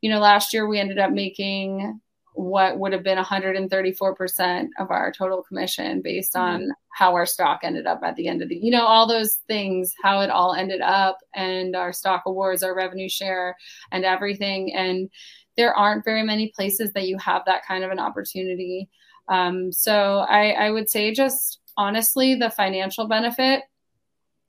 you 0.01 0.09
know, 0.09 0.19
last 0.19 0.53
year 0.53 0.67
we 0.67 0.79
ended 0.79 0.99
up 0.99 1.11
making 1.11 1.99
what 2.39 2.79
would 2.79 2.93
have 2.93 3.03
been 3.03 3.17
134% 3.17 4.67
of 4.79 4.91
our 4.91 5.11
total 5.11 5.43
commission 5.43 6.01
based 6.01 6.37
on 6.37 6.61
mm-hmm. 6.61 6.69
how 6.93 7.13
our 7.13 7.25
stock 7.25 7.59
ended 7.63 7.85
up 7.85 7.99
at 8.01 8.15
the 8.15 8.29
end 8.29 8.41
of 8.41 8.47
the 8.47 8.55
you 8.55 8.71
know 8.71 8.85
all 8.85 9.05
those 9.05 9.39
things 9.45 9.93
how 10.01 10.21
it 10.21 10.29
all 10.29 10.53
ended 10.53 10.79
up 10.79 11.17
and 11.35 11.75
our 11.75 11.91
stock 11.91 12.23
awards 12.25 12.63
our 12.63 12.73
revenue 12.73 13.09
share 13.09 13.57
and 13.91 14.05
everything. 14.05 14.73
And 14.73 15.09
there 15.57 15.73
aren't 15.73 16.05
very 16.05 16.23
many 16.23 16.53
places 16.55 16.93
that 16.93 17.07
you 17.07 17.17
have 17.17 17.41
that 17.45 17.65
kind 17.67 17.83
of 17.83 17.91
an 17.91 17.99
opportunity. 17.99 18.89
Um, 19.27 19.73
so 19.73 20.19
I, 20.19 20.51
I 20.51 20.71
would 20.71 20.89
say 20.89 21.13
just 21.13 21.59
honestly 21.75 22.35
the 22.35 22.49
financial 22.49 23.09
benefit 23.09 23.63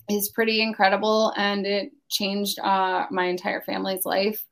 is 0.09 0.31
pretty 0.31 0.62
incredible 0.62 1.33
and 1.37 1.66
it 1.66 1.90
changed 2.09 2.61
uh, 2.61 3.07
my 3.11 3.24
entire 3.24 3.62
family's 3.62 4.05
life 4.05 4.44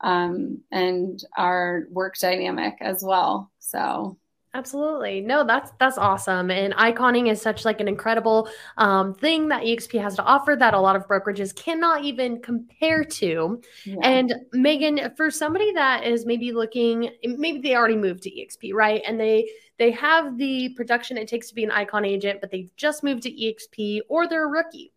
um, 0.00 0.60
and 0.70 1.22
our 1.36 1.86
work 1.90 2.16
dynamic 2.18 2.76
as 2.80 3.02
well. 3.02 3.50
So 3.58 4.18
Absolutely. 4.54 5.20
No, 5.20 5.44
that's 5.44 5.70
that's 5.78 5.98
awesome. 5.98 6.50
And 6.50 6.72
iconing 6.74 7.26
is 7.26 7.40
such 7.40 7.66
like 7.66 7.80
an 7.80 7.88
incredible 7.88 8.48
um, 8.78 9.12
thing 9.14 9.48
that 9.48 9.62
EXP 9.62 10.00
has 10.00 10.16
to 10.16 10.22
offer 10.22 10.56
that 10.56 10.72
a 10.72 10.80
lot 10.80 10.96
of 10.96 11.06
brokerages 11.06 11.54
cannot 11.54 12.02
even 12.02 12.40
compare 12.40 13.04
to. 13.04 13.60
Yeah. 13.84 13.96
And 14.02 14.34
Megan, 14.52 15.12
for 15.16 15.30
somebody 15.30 15.72
that 15.74 16.04
is 16.04 16.24
maybe 16.24 16.52
looking, 16.52 17.10
maybe 17.22 17.60
they 17.60 17.76
already 17.76 17.96
moved 17.96 18.22
to 18.22 18.30
EXP, 18.30 18.72
right? 18.72 19.02
And 19.06 19.20
they 19.20 19.50
they 19.78 19.90
have 19.92 20.38
the 20.38 20.70
production 20.70 21.18
it 21.18 21.28
takes 21.28 21.50
to 21.50 21.54
be 21.54 21.64
an 21.64 21.70
icon 21.70 22.06
agent, 22.06 22.40
but 22.40 22.50
they've 22.50 22.74
just 22.74 23.04
moved 23.04 23.24
to 23.24 23.30
EXP 23.30 24.00
or 24.08 24.26
they're 24.26 24.46
a 24.46 24.48
rookie 24.48 24.92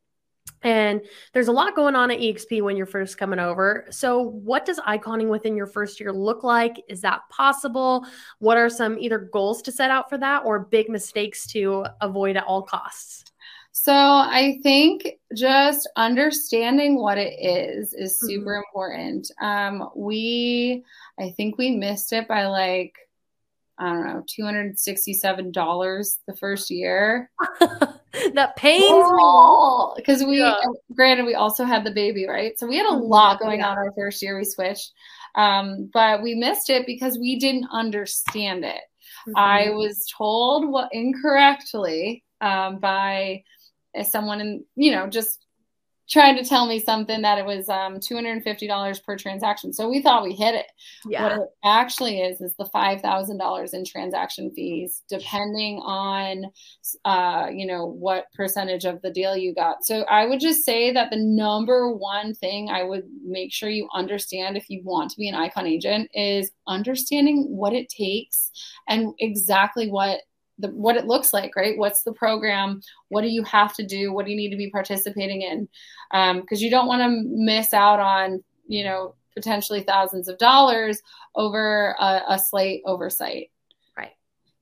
And 0.63 1.02
there's 1.34 1.47
a 1.47 1.52
lot 1.52 1.76
going 1.76 1.95
on 1.95 2.12
at 2.12 2.19
EXP 2.19 2.62
when 2.62 2.78
you're 2.78 2.86
first 2.86 3.17
coming 3.17 3.39
over. 3.39 3.88
So, 3.89 4.21
what 4.21 4.65
does 4.65 4.80
iconing 4.86 5.30
within 5.30 5.56
your 5.56 5.67
first 5.67 6.00
year 6.00 6.13
look 6.13 6.43
like? 6.43 6.84
Is 6.88 7.02
that 7.02 7.21
possible? 7.30 8.06
What 8.39 8.58
are 8.58 8.69
some 8.69 9.00
either 9.00 9.17
goals 9.17 9.62
to 9.63 9.71
set 9.71 9.89
out 9.89 10.10
for 10.10 10.17
that 10.19 10.43
or 10.45 10.60
big 10.60 10.89
mistakes 10.89 11.47
to 11.47 11.86
avoid 12.00 12.38
at 12.38 12.43
all 12.43 12.62
costs? 12.62 13.26
So, 13.71 13.93
I 13.93 14.60
think 14.62 15.08
just 15.36 15.89
understanding 15.95 16.95
what 16.95 17.17
it 17.17 17.34
is 17.41 17.93
is 17.93 18.19
super 18.19 18.52
mm-hmm. 18.52 18.63
important. 18.67 19.32
Um, 19.41 19.89
we, 19.95 20.84
I 21.19 21.32
think 21.32 21.58
we 21.58 21.71
missed 21.71 22.13
it 22.13 22.28
by 22.28 22.45
like, 22.45 22.93
I 23.80 23.88
don't 23.88 24.06
know, 24.06 24.24
$267 24.39 26.15
the 26.28 26.36
first 26.38 26.69
year. 26.69 27.32
that 28.34 28.56
pains 28.56 28.84
oh, 28.86 29.93
me 29.95 30.02
because 30.02 30.24
we 30.24 30.39
yeah. 30.39 30.56
granted 30.95 31.26
we 31.26 31.36
also 31.36 31.63
had 31.63 31.84
the 31.84 31.91
baby 31.91 32.28
right 32.28 32.60
so 32.60 32.67
we 32.67 32.78
had 32.78 32.86
a 32.86 32.89
mm-hmm. 32.89 33.04
lot 33.04 33.39
going 33.39 33.62
on 33.62 33.78
our 33.78 33.91
first 33.93 34.21
year 34.21 34.38
we 34.38 34.43
switched 34.43 34.91
um, 35.36 35.89
but 35.93 36.21
we 36.21 36.36
missed 36.36 36.69
it 36.69 36.86
because 36.86 37.17
we 37.17 37.39
didn't 37.39 37.67
understand 37.71 38.65
it 38.65 38.82
mm-hmm. 39.28 39.38
i 39.38 39.69
was 39.69 40.06
told 40.17 40.67
what 40.67 40.89
incorrectly 40.91 42.24
um, 42.41 42.80
by 42.80 43.43
someone 44.04 44.41
in 44.41 44.65
you 44.76 44.91
know 44.91 45.08
just 45.08 45.45
trying 46.12 46.36
to 46.36 46.43
tell 46.43 46.67
me 46.67 46.78
something 46.78 47.21
that 47.21 47.38
it 47.38 47.45
was 47.45 47.69
um, 47.69 47.95
$250 47.95 49.04
per 49.04 49.17
transaction. 49.17 49.71
So 49.71 49.89
we 49.89 50.02
thought 50.02 50.24
we 50.24 50.34
hit 50.34 50.56
it. 50.56 50.65
Yeah. 51.08 51.24
What 51.24 51.32
it 51.34 51.47
actually 51.63 52.19
is 52.19 52.41
is 52.41 52.54
the 52.58 52.65
$5,000 52.65 53.74
in 53.74 53.86
transaction 53.86 54.52
fees, 54.52 55.04
depending 55.08 55.78
on, 55.78 56.45
uh, 57.06 57.47
you 57.52 57.65
know, 57.65 57.86
what 57.86 58.26
percentage 58.36 58.84
of 58.84 59.02
the 59.02 59.12
deal 59.12 59.38
you 59.38 59.56
got. 59.56 59.86
So 59.86 60.02
I 60.04 60.26
would 60.26 60.41
just 60.41 60.65
say 60.65 60.91
that 60.91 61.12
the 61.12 61.17
number 61.17 61.93
one 61.93 62.36
thing 62.36 62.69
I 62.69 62.84
would 62.84 63.04
make 63.24 63.54
sure 63.54 63.69
you 63.69 63.88
understand 63.93 64.58
if 64.58 64.69
you 64.69 64.82
want 64.84 65.12
to 65.12 65.17
be 65.17 65.30
an 65.30 65.36
icon 65.36 65.65
agent 65.65 66.10
is 66.13 66.52
understanding 66.67 67.45
what 67.50 67.71
it 67.71 67.88
takes 67.88 68.52
and 68.89 69.13
exactly 69.19 69.89
what 69.89 70.19
the, 70.62 70.69
what 70.69 70.95
it 70.95 71.06
looks 71.06 71.34
like, 71.34 71.56
right? 71.56 71.78
What's 71.78 72.04
the 72.04 72.13
program? 72.13 72.82
What 73.10 73.21
do 73.21 73.28
you 73.28 73.43
have 73.43 73.76
to 73.76 73.86
do? 73.86 74.13
What 74.13 74.26
do 74.26 74.32
you 74.32 74.38
need 74.38 74.52
to 74.52 74.58
be 74.58 74.69
participating 74.69 75.41
in? 75.41 75.67
Because 76.12 76.60
um, 76.60 76.63
you 76.63 76.69
don't 76.69 76.88
want 76.88 77.02
to 77.02 77.24
miss 77.28 77.74
out 77.74 78.00
on, 78.00 78.43
you 78.67 78.84
know, 78.84 79.15
potentially 79.34 79.82
thousands 79.82 80.28
of 80.28 80.38
dollars 80.38 81.02
over 81.36 81.95
a, 82.00 82.21
a 82.30 82.39
slate 82.39 82.84
oversight. 82.86 83.50
Right. 83.97 84.12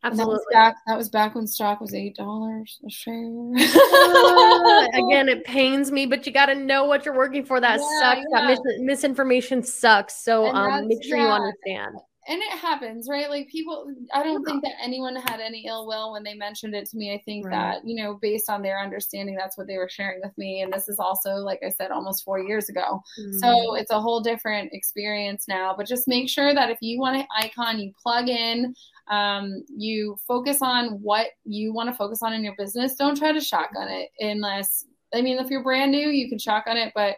Absolutely. 0.04 0.34
That 0.34 0.38
was, 0.38 0.46
back, 0.52 0.76
that 0.88 0.98
was 0.98 1.10
back 1.10 1.36
when 1.36 1.48
stock 1.48 1.82
was 1.82 1.94
eight 1.94 2.16
dollars 2.16 2.80
a 2.86 2.90
share. 2.90 3.14
uh, 3.14 4.88
again, 4.94 5.28
it 5.28 5.44
pains 5.44 5.92
me, 5.92 6.06
but 6.06 6.26
you 6.26 6.32
got 6.32 6.48
to 6.48 6.56
know 6.56 6.86
what 6.86 7.06
you're 7.06 7.18
working 7.18 7.46
for. 7.46 7.60
That 7.60 7.80
yeah, 7.80 8.00
sucks. 8.02 8.26
Yeah. 8.32 8.42
That 8.42 8.48
mis- 8.48 8.80
misinformation 8.80 9.64
sucks. 9.64 10.24
So 10.24 10.46
um, 10.48 10.88
make 10.88 11.04
sure 11.04 11.18
yeah. 11.18 11.24
you 11.24 11.30
understand 11.30 11.96
and 12.30 12.44
it 12.44 12.52
happens, 12.52 13.08
right? 13.10 13.28
Like 13.28 13.48
people, 13.50 13.92
I 14.14 14.22
don't 14.22 14.46
think 14.46 14.64
that 14.64 14.74
anyone 14.80 15.16
had 15.16 15.40
any 15.40 15.66
ill 15.66 15.88
will 15.88 16.12
when 16.12 16.24
they 16.24 16.36
mentioned 16.36 16.76
it 16.76 16.88
to 16.90 16.98
me. 16.98 17.12
I 17.12 17.22
think 17.26 17.46
right. 17.46 17.52
that, 17.52 17.88
you 17.88 17.96
know, 17.96 18.20
based 18.22 18.52
on 18.52 18.62
their 18.62 18.80
understanding, 18.80 19.36
that's 19.36 19.58
what 19.58 19.66
they 19.66 19.78
were 19.78 19.90
sharing 19.90 20.22
with 20.24 20.38
me. 20.38 20.62
And 20.62 20.72
this 20.72 20.88
is 20.88 21.00
also, 21.00 21.38
like 21.38 21.60
I 21.66 21.70
said, 21.70 21.90
almost 21.90 22.24
four 22.24 22.40
years 22.40 22.70
ago. 22.70 23.02
Mm-hmm. 23.20 23.40
So 23.40 23.74
it's 23.74 23.90
a 23.90 24.00
whole 24.00 24.22
different 24.22 24.70
experience 24.74 25.46
now. 25.48 25.74
But 25.76 25.88
just 25.88 26.08
make 26.08 26.30
sure 26.30 26.54
that 26.54 26.70
if 26.70 26.78
you 26.82 27.00
want 27.00 27.18
an 27.18 27.26
icon, 27.36 27.80
you 27.80 27.92
plug 28.02 28.30
in, 28.30 28.76
um, 29.10 29.64
you 29.76 30.16
focus 30.28 30.60
on 30.62 31.02
what 31.02 31.28
you 31.46 31.74
want 31.74 31.90
to 31.90 31.96
focus 31.96 32.20
on 32.22 32.34
in 32.34 32.44
your 32.44 32.56
business. 32.60 32.94
Don't 32.94 33.18
try 33.18 33.32
to 33.32 33.42
shotgun 33.42 33.88
it 33.90 34.10
unless, 34.20 34.86
I 35.16 35.22
mean, 35.24 35.40
if 35.40 35.50
you're 35.50 35.64
brand 35.64 35.92
new, 35.92 36.10
you 36.10 36.30
can 36.30 36.38
shotgun 36.38 36.78
it. 36.78 36.92
But 36.94 37.16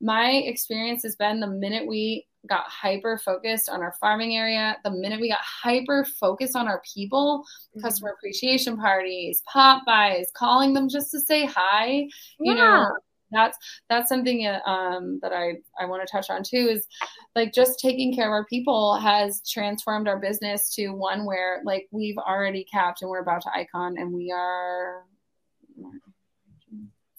my 0.00 0.30
experience 0.30 1.02
has 1.02 1.16
been 1.16 1.40
the 1.40 1.46
minute 1.46 1.86
we 1.86 2.26
got 2.48 2.64
hyper 2.66 3.18
focused 3.18 3.68
on 3.68 3.82
our 3.82 3.94
farming 4.00 4.36
area, 4.36 4.76
the 4.82 4.90
minute 4.90 5.20
we 5.20 5.28
got 5.28 5.40
hyper 5.40 6.06
focused 6.18 6.56
on 6.56 6.68
our 6.68 6.82
people, 6.94 7.44
mm-hmm. 7.44 7.80
customer 7.80 8.14
appreciation 8.16 8.76
parties, 8.76 9.42
pop-bys, 9.52 10.30
calling 10.34 10.72
them 10.72 10.88
just 10.88 11.10
to 11.10 11.20
say 11.20 11.44
hi, 11.44 12.08
you 12.38 12.54
know, 12.54 12.90
that's 13.30 13.56
that's 13.88 14.08
something 14.08 14.46
um, 14.66 15.18
that 15.22 15.32
I 15.32 15.58
I 15.78 15.86
want 15.86 16.06
to 16.06 16.10
touch 16.10 16.30
on 16.30 16.42
too 16.42 16.68
is 16.70 16.86
like 17.36 17.52
just 17.52 17.78
taking 17.78 18.14
care 18.14 18.26
of 18.26 18.32
our 18.32 18.46
people 18.46 18.96
has 18.96 19.40
transformed 19.48 20.08
our 20.08 20.18
business 20.18 20.74
to 20.74 20.88
one 20.88 21.24
where 21.24 21.60
like 21.64 21.86
we've 21.92 22.18
already 22.18 22.64
capped 22.64 23.02
and 23.02 23.10
we're 23.10 23.20
about 23.20 23.42
to 23.42 23.50
icon 23.54 23.96
and 23.98 24.12
we 24.12 24.32
are 24.32 25.04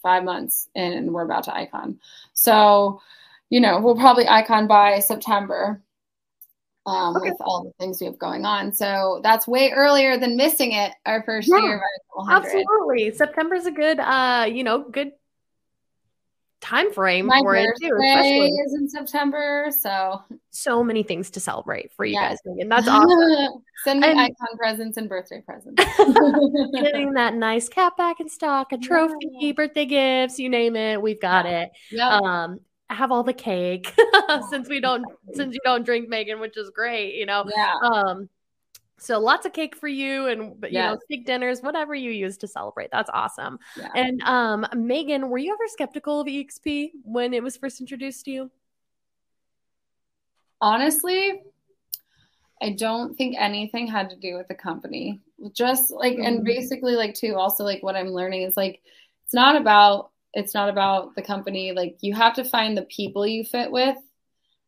five 0.02 0.24
months 0.24 0.70
and 0.76 1.12
we're 1.12 1.26
about 1.26 1.44
to 1.46 1.56
icon. 1.56 2.00
So 2.34 3.02
you 3.52 3.60
know, 3.60 3.80
we'll 3.80 3.96
probably 3.96 4.28
icon 4.28 4.66
by 4.66 5.00
September 5.00 5.82
um, 6.86 7.16
okay. 7.18 7.30
with 7.30 7.38
all 7.42 7.64
the 7.64 7.72
things 7.80 8.00
we 8.00 8.08
have 8.08 8.18
going 8.18 8.46
on. 8.46 8.72
So 8.72 9.20
that's 9.24 9.48
way 9.48 9.72
earlier 9.72 10.18
than 10.18 10.38
missing 10.38 10.72
it 10.72 10.94
our 11.06 11.22
first 11.24 11.50
yeah, 11.50 11.62
year. 11.62 11.82
Absolutely, 12.30 13.14
September 13.14 13.56
is 13.56 13.66
a 13.66 13.72
good, 13.72 14.00
uh, 14.00 14.48
you 14.50 14.64
know, 14.64 14.90
good 14.90 15.12
time 16.62 16.94
frame 16.94 17.26
My 17.26 17.40
for 17.40 17.56
it 17.56 17.68
too. 17.82 17.92
Especially 17.94 18.50
is 18.50 18.74
in 18.74 18.88
September, 18.88 19.68
so 19.78 20.22
so 20.52 20.84
many 20.84 21.04
things 21.04 21.30
to 21.32 21.40
celebrate 21.40 21.92
for 21.94 22.06
you 22.06 22.16
guys, 22.16 22.38
and 22.46 22.72
that's 22.72 22.88
awesome. 22.90 23.64
Send 23.84 24.00
me 24.00 24.10
and, 24.10 24.20
icon 24.20 24.58
presents 24.58 24.98
and 24.98 25.10
birthday 25.10 25.42
presents. 25.42 25.84
getting 26.74 27.14
that 27.14 27.34
nice 27.34 27.68
cap 27.68 27.98
back 27.98 28.20
in 28.20 28.30
stock, 28.30 28.72
a 28.72 28.78
trophy, 28.78 29.16
yeah. 29.40 29.52
birthday 29.54 29.86
gifts, 29.86 30.40
you 30.40 30.50
name 30.50 30.76
it, 30.76 31.02
we've 31.02 31.20
got 31.20 31.46
yeah. 31.46 31.68
it. 31.92 32.00
Um, 32.00 32.60
have 32.90 33.12
all 33.12 33.24
the 33.24 33.34
cake 33.34 33.94
since 34.50 34.68
we 34.70 34.80
don't 34.80 35.06
since 35.34 35.54
you 35.54 35.60
don't 35.64 35.86
drink 35.86 36.10
Megan, 36.10 36.40
which 36.40 36.58
is 36.58 36.70
great, 36.70 37.16
you 37.16 37.26
know. 37.26 37.46
Yeah. 37.56 37.76
Um 37.84 38.30
so 39.02 39.20
lots 39.20 39.46
of 39.46 39.54
cake 39.54 39.76
for 39.76 39.88
you 39.88 40.28
and 40.28 40.42
you 40.42 40.70
yes. 40.72 40.94
know 40.94 41.00
steak 41.06 41.26
dinners 41.26 41.62
whatever 41.62 41.96
you 41.96 42.12
use 42.12 42.38
to 42.38 42.48
celebrate 42.48 42.90
that's 42.92 43.10
awesome 43.14 43.58
yeah. 43.78 43.90
and 43.96 44.22
um 44.24 44.66
megan 44.76 45.30
were 45.30 45.38
you 45.38 45.52
ever 45.52 45.68
skeptical 45.68 46.22
of 46.22 46.28
exp 46.28 46.92
when 47.04 47.34
it 47.34 47.42
was 47.42 47.58
first 47.58 47.82
introduced 47.82 48.26
to 48.26 48.32
you 48.32 48.52
honestly 50.62 51.42
i 52.62 52.70
don't 52.70 53.16
think 53.16 53.36
anything 53.40 53.88
had 53.88 54.10
to 54.10 54.16
do 54.16 54.36
with 54.36 54.48
the 54.48 54.56
company 54.56 55.20
just 55.54 55.92
like 55.92 56.14
mm-hmm. 56.14 56.24
and 56.24 56.46
basically 56.46 56.96
like 56.96 57.16
too 57.16 57.36
also 57.36 57.64
like 57.64 57.82
what 57.82 57.96
i'm 57.96 58.10
learning 58.10 58.44
is 58.44 58.56
like 58.56 58.82
it's 59.26 59.34
not 59.34 59.56
about 59.56 60.12
it's 60.34 60.54
not 60.54 60.70
about 60.70 61.16
the 61.16 61.22
company 61.22 61.72
like 61.72 61.98
you 62.02 62.14
have 62.14 62.36
to 62.36 62.44
find 62.44 62.78
the 62.78 62.84
people 62.84 63.26
you 63.26 63.44
fit 63.44 63.72
with 63.72 63.98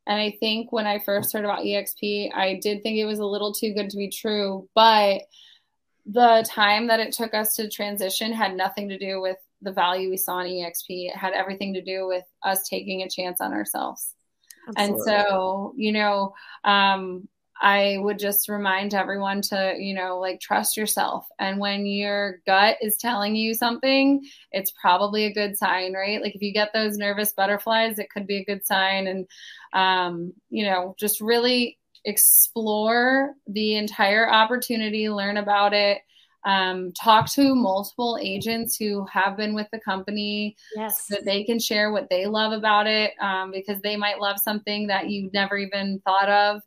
and 0.08 0.20
i 0.20 0.36
think 0.40 0.72
when 0.72 0.86
i 0.86 1.00
first 1.00 1.34
heard 1.34 1.46
about 1.46 1.64
exp 1.64 2.30
i 2.34 2.60
did 2.62 2.82
think 2.84 2.98
it 2.98 3.06
was 3.06 3.20
a 3.20 3.26
little 3.26 3.54
too 3.54 3.74
good 3.74 3.90
to 3.90 3.98
be 3.98 4.10
true 4.10 4.68
but 4.76 5.22
the 6.06 6.46
time 6.48 6.88
that 6.88 7.00
it 7.00 7.14
took 7.14 7.34
us 7.34 7.56
to 7.56 7.70
transition 7.70 8.34
had 8.34 8.56
nothing 8.56 8.90
to 8.90 8.98
do 8.98 9.22
with 9.22 9.38
the 9.62 9.72
value 9.72 10.10
we 10.10 10.18
saw 10.18 10.40
in 10.40 10.48
exp 10.48 10.86
it 10.90 11.16
had 11.16 11.34
everything 11.34 11.74
to 11.74 11.82
do 11.82 12.08
with 12.08 12.26
us 12.44 12.68
taking 12.68 13.02
a 13.02 13.10
chance 13.10 13.40
on 13.40 13.54
ourselves 13.54 14.14
Absolutely. 14.68 14.96
and 14.96 15.04
so 15.04 15.74
you 15.78 15.92
know 15.92 16.34
um, 16.64 17.28
I 17.64 17.96
would 18.00 18.20
just 18.20 18.50
remind 18.50 18.94
everyone 18.94 19.42
to, 19.44 19.74
you 19.80 19.96
know, 19.96 20.20
like 20.20 20.42
trust 20.42 20.76
yourself. 20.76 21.26
And 21.40 21.60
when 21.60 21.86
your 21.86 22.42
gut 22.46 22.76
is 22.82 22.98
telling 22.98 23.38
you 23.38 23.54
something, 23.54 24.22
it's 24.52 24.74
probably 24.82 25.26
a 25.26 25.34
good 25.34 25.58
sign, 25.58 25.94
right? 25.94 26.22
Like 26.22 26.36
if 26.36 26.42
you 26.42 26.52
get 26.52 26.74
those 26.74 26.98
nervous 26.98 27.32
butterflies, 27.32 28.00
it 28.00 28.10
could 28.10 28.28
be 28.28 28.40
a 28.40 28.46
good 28.46 28.66
sign. 28.66 29.08
And, 29.08 29.28
um, 29.72 30.34
you 30.50 30.66
know, 30.66 30.94
just 31.00 31.22
really 31.22 31.80
explore 32.04 33.34
the 33.48 33.76
entire 33.76 34.30
opportunity, 34.30 35.08
learn 35.10 35.38
about 35.38 35.74
it. 35.74 36.00
Um, 36.46 36.92
talk 37.02 37.32
to 37.36 37.56
multiple 37.56 38.20
agents 38.22 38.76
who 38.76 39.06
have 39.06 39.38
been 39.38 39.56
with 39.56 39.68
the 39.72 39.80
company 39.80 40.58
yes. 40.76 41.08
so 41.08 41.16
that 41.16 41.24
they 41.24 41.46
can 41.46 41.58
share 41.58 41.94
what 41.94 42.10
they 42.10 42.26
love 42.26 42.52
about 42.52 42.86
it 42.86 43.14
um, 43.22 43.52
because 43.52 43.80
they 43.82 43.96
might 43.96 44.20
love 44.20 44.38
something 44.38 44.88
that 44.88 45.10
you 45.10 45.30
never 45.34 45.58
even 45.58 46.02
thought 46.04 46.28
of. 46.28 46.62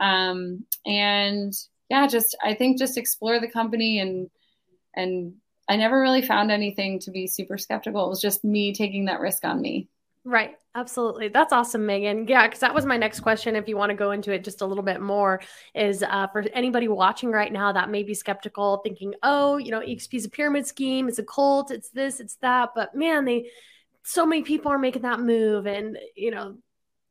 Um, 0.00 0.64
and 0.86 1.52
yeah, 1.88 2.06
just 2.06 2.36
I 2.42 2.54
think 2.54 2.78
just 2.78 2.96
explore 2.96 3.40
the 3.40 3.50
company 3.50 4.00
and 4.00 4.30
and 4.94 5.34
I 5.68 5.76
never 5.76 6.00
really 6.00 6.22
found 6.22 6.50
anything 6.50 6.98
to 7.00 7.10
be 7.10 7.26
super 7.26 7.56
skeptical. 7.56 8.06
It 8.06 8.08
was 8.08 8.20
just 8.20 8.42
me 8.42 8.74
taking 8.74 9.04
that 9.04 9.20
risk 9.20 9.44
on 9.44 9.60
me. 9.60 9.88
Right. 10.24 10.56
Absolutely. 10.74 11.28
That's 11.28 11.52
awesome, 11.52 11.84
Megan. 11.84 12.28
Yeah, 12.28 12.46
because 12.46 12.60
that 12.60 12.74
was 12.74 12.86
my 12.86 12.96
next 12.96 13.20
question. 13.20 13.56
If 13.56 13.68
you 13.68 13.76
want 13.76 13.90
to 13.90 13.96
go 13.96 14.12
into 14.12 14.32
it 14.32 14.44
just 14.44 14.60
a 14.60 14.66
little 14.66 14.84
bit 14.84 15.00
more, 15.00 15.40
is 15.74 16.04
uh, 16.04 16.28
for 16.28 16.44
anybody 16.52 16.86
watching 16.86 17.32
right 17.32 17.52
now 17.52 17.72
that 17.72 17.90
may 17.90 18.04
be 18.04 18.14
skeptical, 18.14 18.78
thinking, 18.84 19.14
oh, 19.24 19.56
you 19.56 19.72
know, 19.72 19.80
EXP 19.80 20.14
is 20.14 20.24
a 20.26 20.30
pyramid 20.30 20.66
scheme, 20.66 21.08
it's 21.08 21.18
a 21.18 21.24
cult, 21.24 21.72
it's 21.72 21.90
this, 21.90 22.20
it's 22.20 22.36
that. 22.36 22.70
But 22.76 22.94
man, 22.94 23.24
they, 23.24 23.50
so 24.04 24.24
many 24.24 24.42
people 24.42 24.70
are 24.70 24.78
making 24.78 25.02
that 25.02 25.18
move. 25.18 25.66
And, 25.66 25.98
you 26.14 26.30
know, 26.30 26.56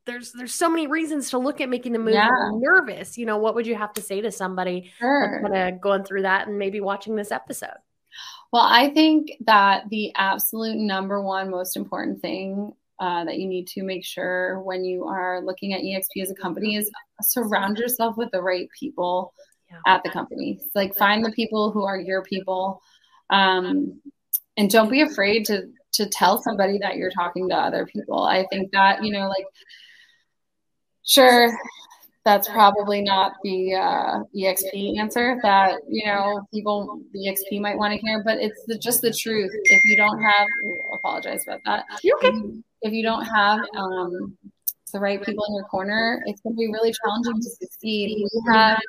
there's 0.09 0.31
there's 0.31 0.55
so 0.55 0.69
many 0.69 0.87
reasons 0.87 1.29
to 1.29 1.37
look 1.37 1.61
at 1.61 1.69
making 1.69 1.93
the 1.93 1.99
move 1.99 2.15
yeah. 2.15 2.29
nervous. 2.53 3.17
You 3.17 3.25
know, 3.25 3.37
what 3.37 3.55
would 3.55 3.67
you 3.67 3.75
have 3.75 3.93
to 3.93 4.01
say 4.01 4.21
to 4.21 4.31
somebody 4.31 4.91
sure. 4.97 5.41
kind 5.43 5.75
of 5.75 5.81
going 5.81 6.03
through 6.03 6.23
that 6.23 6.47
and 6.47 6.57
maybe 6.57 6.81
watching 6.81 7.15
this 7.15 7.31
episode? 7.31 7.77
Well, 8.51 8.63
I 8.63 8.89
think 8.89 9.33
that 9.45 9.89
the 9.89 10.11
absolute 10.15 10.77
number 10.77 11.21
one 11.21 11.51
most 11.51 11.77
important 11.77 12.21
thing 12.21 12.73
uh, 12.99 13.23
that 13.25 13.37
you 13.37 13.47
need 13.47 13.67
to 13.67 13.83
make 13.83 14.03
sure 14.03 14.61
when 14.61 14.83
you 14.83 15.05
are 15.05 15.41
looking 15.41 15.73
at 15.73 15.81
EXP 15.81 16.23
as 16.23 16.31
a 16.31 16.35
company 16.35 16.75
is 16.75 16.91
surround 17.21 17.77
yourself 17.77 18.17
with 18.17 18.31
the 18.31 18.41
right 18.41 18.67
people 18.77 19.33
yeah. 19.69 19.93
at 19.93 20.03
the 20.03 20.09
company. 20.09 20.59
Like 20.73 20.95
find 20.95 21.23
the 21.23 21.31
people 21.31 21.71
who 21.71 21.83
are 21.83 21.99
your 21.99 22.23
people, 22.23 22.81
um, 23.29 24.01
and 24.57 24.69
don't 24.69 24.89
be 24.89 25.01
afraid 25.01 25.45
to 25.45 25.69
to 25.93 26.07
tell 26.07 26.41
somebody 26.41 26.77
that 26.79 26.97
you're 26.97 27.11
talking 27.11 27.49
to 27.49 27.55
other 27.55 27.85
people. 27.85 28.23
I 28.23 28.45
think 28.49 28.71
that 28.71 29.03
you 29.03 29.11
know, 29.11 29.27
like, 29.27 29.45
sure, 31.09 31.57
that's 32.25 32.47
probably 32.49 33.01
not 33.01 33.33
the 33.43 33.73
uh, 33.73 34.19
exp 34.35 34.99
answer 34.99 35.39
that 35.41 35.79
you 35.87 36.05
know 36.05 36.45
people 36.53 37.01
the 37.13 37.27
exp 37.27 37.59
might 37.61 37.77
want 37.77 37.93
to 37.93 37.99
hear 37.99 38.21
but 38.23 38.37
it's 38.39 38.61
the, 38.67 38.77
just 38.77 39.01
the 39.01 39.11
truth 39.11 39.51
if 39.65 39.81
you 39.85 39.95
don't 39.95 40.21
have 40.21 40.47
apologize 40.93 41.43
about 41.47 41.59
that 41.65 41.85
You 42.03 42.15
okay. 42.17 42.31
if 42.81 42.93
you 42.93 43.03
don't 43.03 43.25
have 43.25 43.59
um, 43.75 44.37
the 44.93 44.99
right 44.99 45.23
people 45.23 45.45
in 45.47 45.55
your 45.55 45.65
corner 45.65 46.21
it's 46.25 46.41
going 46.41 46.55
to 46.55 46.59
be 46.59 46.67
really 46.67 46.93
challenging 47.03 47.41
to 47.41 47.49
succeed 47.49 48.27
we 48.31 48.53
have 48.53 48.79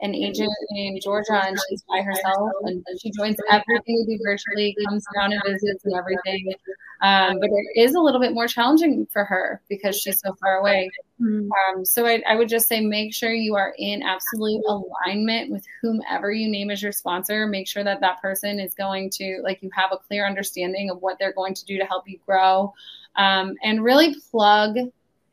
an 0.00 0.14
agent 0.14 0.52
in 0.70 0.98
Georgia 1.02 1.42
and 1.44 1.58
she's 1.68 1.82
by 1.88 2.00
herself 2.02 2.50
and 2.62 2.84
she 3.00 3.10
joins 3.10 3.36
everything 3.50 4.04
we 4.06 4.16
do 4.16 4.22
virtually, 4.24 4.76
comes 4.86 5.04
down 5.14 5.32
and 5.32 5.42
visits 5.44 5.84
and 5.84 5.94
everything. 5.94 6.54
Um, 7.00 7.38
but 7.38 7.48
it 7.50 7.80
is 7.80 7.94
a 7.94 8.00
little 8.00 8.20
bit 8.20 8.32
more 8.32 8.48
challenging 8.48 9.06
for 9.06 9.24
her 9.24 9.62
because 9.68 10.00
she's 10.00 10.20
so 10.20 10.34
far 10.40 10.56
away. 10.56 10.90
Mm-hmm. 11.20 11.48
Um, 11.76 11.84
so 11.84 12.06
I, 12.06 12.22
I, 12.28 12.34
would 12.34 12.48
just 12.48 12.68
say 12.68 12.80
make 12.80 13.14
sure 13.14 13.32
you 13.32 13.54
are 13.54 13.72
in 13.78 14.02
absolute 14.02 14.64
alignment 14.66 15.52
with 15.52 15.64
whomever 15.80 16.32
you 16.32 16.50
name 16.50 16.70
as 16.70 16.82
your 16.82 16.90
sponsor. 16.90 17.46
Make 17.46 17.68
sure 17.68 17.84
that 17.84 18.00
that 18.00 18.20
person 18.20 18.58
is 18.58 18.74
going 18.74 19.10
to, 19.10 19.40
like, 19.44 19.62
you 19.62 19.70
have 19.74 19.90
a 19.92 19.96
clear 19.96 20.26
understanding 20.26 20.90
of 20.90 21.00
what 21.00 21.18
they're 21.20 21.32
going 21.32 21.54
to 21.54 21.64
do 21.64 21.78
to 21.78 21.84
help 21.84 22.08
you 22.08 22.18
grow 22.26 22.72
um, 23.14 23.54
and 23.62 23.84
really 23.84 24.16
plug 24.32 24.76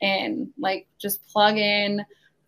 in, 0.02 0.54
like, 0.60 0.88
just 1.00 1.28
plug 1.28 1.58
in 1.58 2.06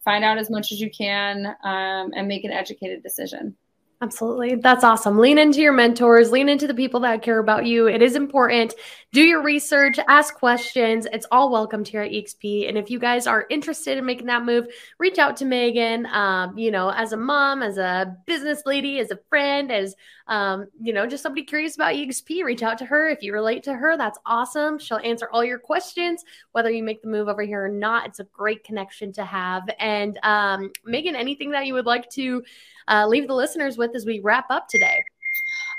find 0.07 0.23
out 0.23 0.37
as 0.37 0.49
much 0.49 0.71
as 0.71 0.79
you 0.79 0.89
can 0.89 1.47
um, 1.65 2.13
and 2.15 2.29
make 2.29 2.45
an 2.45 2.51
educated 2.51 3.03
decision. 3.03 3.53
Absolutely. 3.99 4.53
That's 4.55 4.83
awesome. 4.83 5.17
Lean 5.17 5.39
into 5.39 5.59
your 5.59 5.73
mentors, 5.73 6.29
lean 6.29 6.49
into 6.49 6.67
the 6.67 6.75
people 6.75 6.99
that 6.99 7.23
care 7.23 7.39
about 7.39 7.65
you. 7.65 7.87
It 7.87 8.03
is 8.03 8.15
important. 8.15 8.75
Do 9.11 9.23
your 9.23 9.41
research, 9.41 9.97
ask 10.07 10.35
questions. 10.35 11.07
It's 11.11 11.25
all 11.31 11.51
welcomed 11.51 11.87
here 11.87 12.03
at 12.03 12.11
EXP. 12.11 12.69
And 12.69 12.77
if 12.77 12.91
you 12.91 12.99
guys 12.99 13.25
are 13.25 13.47
interested 13.49 13.97
in 13.97 14.05
making 14.05 14.27
that 14.27 14.45
move, 14.45 14.67
reach 14.99 15.17
out 15.17 15.37
to 15.37 15.45
Megan. 15.45 16.05
Um, 16.05 16.55
you 16.59 16.69
know, 16.69 16.89
as 16.89 17.11
a 17.11 17.17
mom, 17.17 17.63
as 17.63 17.79
a 17.79 18.15
business 18.27 18.61
lady, 18.67 18.99
as 18.99 19.09
a 19.09 19.17
friend, 19.29 19.71
as 19.71 19.95
um, 20.27 20.67
you 20.81 20.93
know, 20.93 21.07
just 21.07 21.23
somebody 21.23 21.43
curious 21.43 21.75
about 21.75 21.95
EXP, 21.95 22.43
reach 22.43 22.63
out 22.63 22.77
to 22.79 22.85
her. 22.85 23.07
If 23.07 23.23
you 23.23 23.33
relate 23.33 23.63
to 23.63 23.73
her, 23.73 23.97
that's 23.97 24.19
awesome. 24.25 24.77
She'll 24.77 24.99
answer 25.03 25.29
all 25.31 25.43
your 25.43 25.59
questions, 25.59 26.23
whether 26.51 26.69
you 26.69 26.83
make 26.83 27.01
the 27.01 27.07
move 27.07 27.27
over 27.27 27.41
here 27.41 27.65
or 27.65 27.69
not. 27.69 28.07
It's 28.07 28.19
a 28.19 28.25
great 28.25 28.63
connection 28.63 29.13
to 29.13 29.25
have. 29.25 29.69
And 29.79 30.19
um, 30.23 30.71
Megan, 30.85 31.15
anything 31.15 31.51
that 31.51 31.65
you 31.65 31.73
would 31.73 31.85
like 31.85 32.09
to 32.11 32.43
uh, 32.87 33.07
leave 33.07 33.27
the 33.27 33.35
listeners 33.35 33.77
with 33.77 33.95
as 33.95 34.05
we 34.05 34.19
wrap 34.19 34.45
up 34.49 34.67
today? 34.67 35.03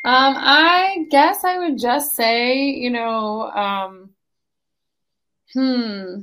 Um, 0.04 0.34
I 0.36 1.06
guess 1.10 1.44
I 1.44 1.58
would 1.58 1.78
just 1.78 2.14
say, 2.14 2.70
you 2.70 2.90
know, 2.90 3.42
um, 3.50 4.10
hmm, 5.52 6.22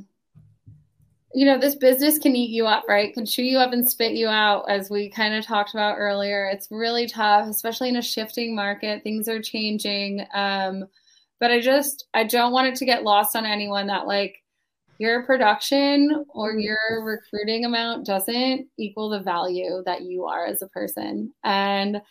you 1.36 1.46
know, 1.46 1.60
this 1.60 1.76
business 1.76 2.18
can 2.18 2.34
eat 2.34 2.50
you 2.50 2.66
up, 2.66 2.86
right? 2.88 3.14
Can 3.14 3.26
chew 3.26 3.44
you 3.44 3.58
up 3.58 3.74
and 3.74 3.88
spit 3.88 4.14
you 4.14 4.28
out, 4.28 4.70
as 4.70 4.90
we 4.90 5.10
kind 5.10 5.36
of 5.36 5.46
talked 5.46 5.74
about 5.74 5.98
earlier. 5.98 6.50
It's 6.52 6.70
really 6.72 7.08
tough, 7.08 7.50
especially 7.50 7.90
in 7.90 7.98
a 7.98 8.02
shifting 8.02 8.56
market. 8.56 9.04
Things 9.04 9.28
are 9.28 9.42
changing. 9.42 10.26
Um, 10.34 10.86
but 11.42 11.52
I 11.52 11.60
just, 11.60 12.08
I 12.14 12.24
don't 12.24 12.54
want 12.54 12.68
it 12.68 12.76
to 12.76 12.86
get 12.86 13.04
lost 13.04 13.36
on 13.36 13.46
anyone 13.46 13.88
that, 13.88 14.08
like, 14.08 14.42
your 14.98 15.24
production 15.26 16.24
or 16.30 16.54
your 16.58 17.04
recruiting 17.04 17.66
amount 17.66 18.06
doesn't 18.06 18.68
equal 18.80 19.10
the 19.10 19.20
value 19.20 19.84
that 19.86 20.04
you 20.04 20.24
are 20.24 20.46
as 20.46 20.62
a 20.62 20.70
person. 20.70 21.34
And 21.44 22.02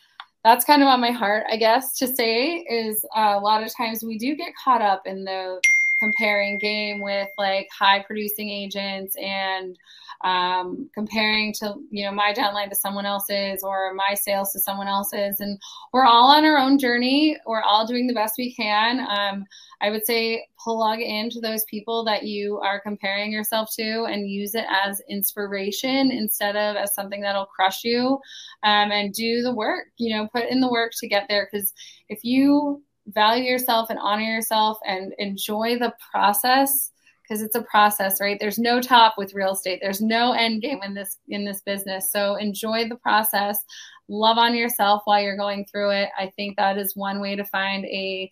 that's 0.43 0.65
kind 0.65 0.83
of 0.83 0.87
on 0.87 1.01
my 1.01 1.09
heart, 1.09 1.47
I 1.49 1.57
guess, 1.57 1.97
to 1.97 2.05
say 2.05 2.57
is 2.57 3.03
uh, 3.17 3.33
a 3.35 3.39
lot 3.39 3.63
of 3.63 3.75
times 3.75 4.03
we 4.03 4.19
do 4.19 4.35
get 4.35 4.53
caught 4.63 4.83
up 4.83 5.07
in 5.07 5.23
the 5.23 5.59
comparing 5.97 6.57
game 6.57 7.01
with 7.01 7.29
like 7.37 7.67
high 7.77 8.03
producing 8.03 8.49
agents 8.49 9.15
and 9.21 9.77
um, 10.23 10.89
comparing 10.93 11.53
to 11.53 11.75
you 11.91 12.05
know 12.05 12.11
my 12.11 12.33
downline 12.33 12.69
to 12.69 12.75
someone 12.75 13.05
else's 13.05 13.63
or 13.63 13.93
my 13.93 14.13
sales 14.13 14.51
to 14.53 14.59
someone 14.59 14.87
else's. 14.87 15.39
And 15.39 15.59
we're 15.93 16.05
all 16.05 16.31
on 16.31 16.45
our 16.45 16.57
own 16.57 16.79
journey. 16.79 17.37
We're 17.45 17.61
all 17.61 17.85
doing 17.85 18.07
the 18.07 18.13
best 18.13 18.35
we 18.37 18.53
can. 18.53 18.99
Um, 18.99 19.45
i 19.81 19.89
would 19.89 20.05
say 20.05 20.47
plug 20.57 20.99
into 20.99 21.39
those 21.39 21.65
people 21.65 22.03
that 22.05 22.23
you 22.23 22.59
are 22.59 22.79
comparing 22.79 23.31
yourself 23.31 23.69
to 23.75 24.05
and 24.05 24.29
use 24.29 24.55
it 24.55 24.65
as 24.85 25.01
inspiration 25.09 26.11
instead 26.11 26.55
of 26.55 26.75
as 26.75 26.95
something 26.95 27.21
that'll 27.21 27.45
crush 27.45 27.83
you. 27.83 28.19
Um, 28.63 28.91
and 28.91 29.13
do 29.13 29.41
the 29.41 29.53
work 29.53 29.87
you 29.97 30.15
know 30.15 30.27
put 30.33 30.45
in 30.45 30.59
the 30.59 30.71
work 30.71 30.93
to 30.99 31.07
get 31.07 31.25
there. 31.29 31.47
Because 31.51 31.73
if 32.09 32.23
you 32.23 32.81
value 33.07 33.43
yourself 33.43 33.89
and 33.89 33.99
honor 33.99 34.23
yourself 34.23 34.77
and 34.85 35.13
enjoy 35.17 35.77
the 35.77 35.93
process 36.11 36.91
because 37.23 37.41
it's 37.41 37.55
a 37.55 37.63
process 37.63 38.21
right? 38.21 38.37
There's 38.39 38.59
no 38.59 38.79
top 38.79 39.15
with 39.17 39.33
real 39.33 39.53
estate. 39.53 39.79
There's 39.81 40.01
no 40.01 40.33
end 40.33 40.61
game 40.61 40.81
in 40.83 40.93
this 40.93 41.17
in 41.27 41.45
this 41.45 41.61
business. 41.61 42.11
So 42.11 42.35
enjoy 42.35 42.87
the 42.87 42.97
process. 42.97 43.63
Love 44.07 44.37
on 44.37 44.55
yourself 44.55 45.01
while 45.05 45.21
you're 45.21 45.37
going 45.37 45.65
through 45.65 45.91
it. 45.91 46.09
I 46.17 46.31
think 46.35 46.57
that 46.57 46.77
is 46.77 46.95
one 46.95 47.19
way 47.19 47.35
to 47.35 47.45
find 47.45 47.85
a 47.85 48.29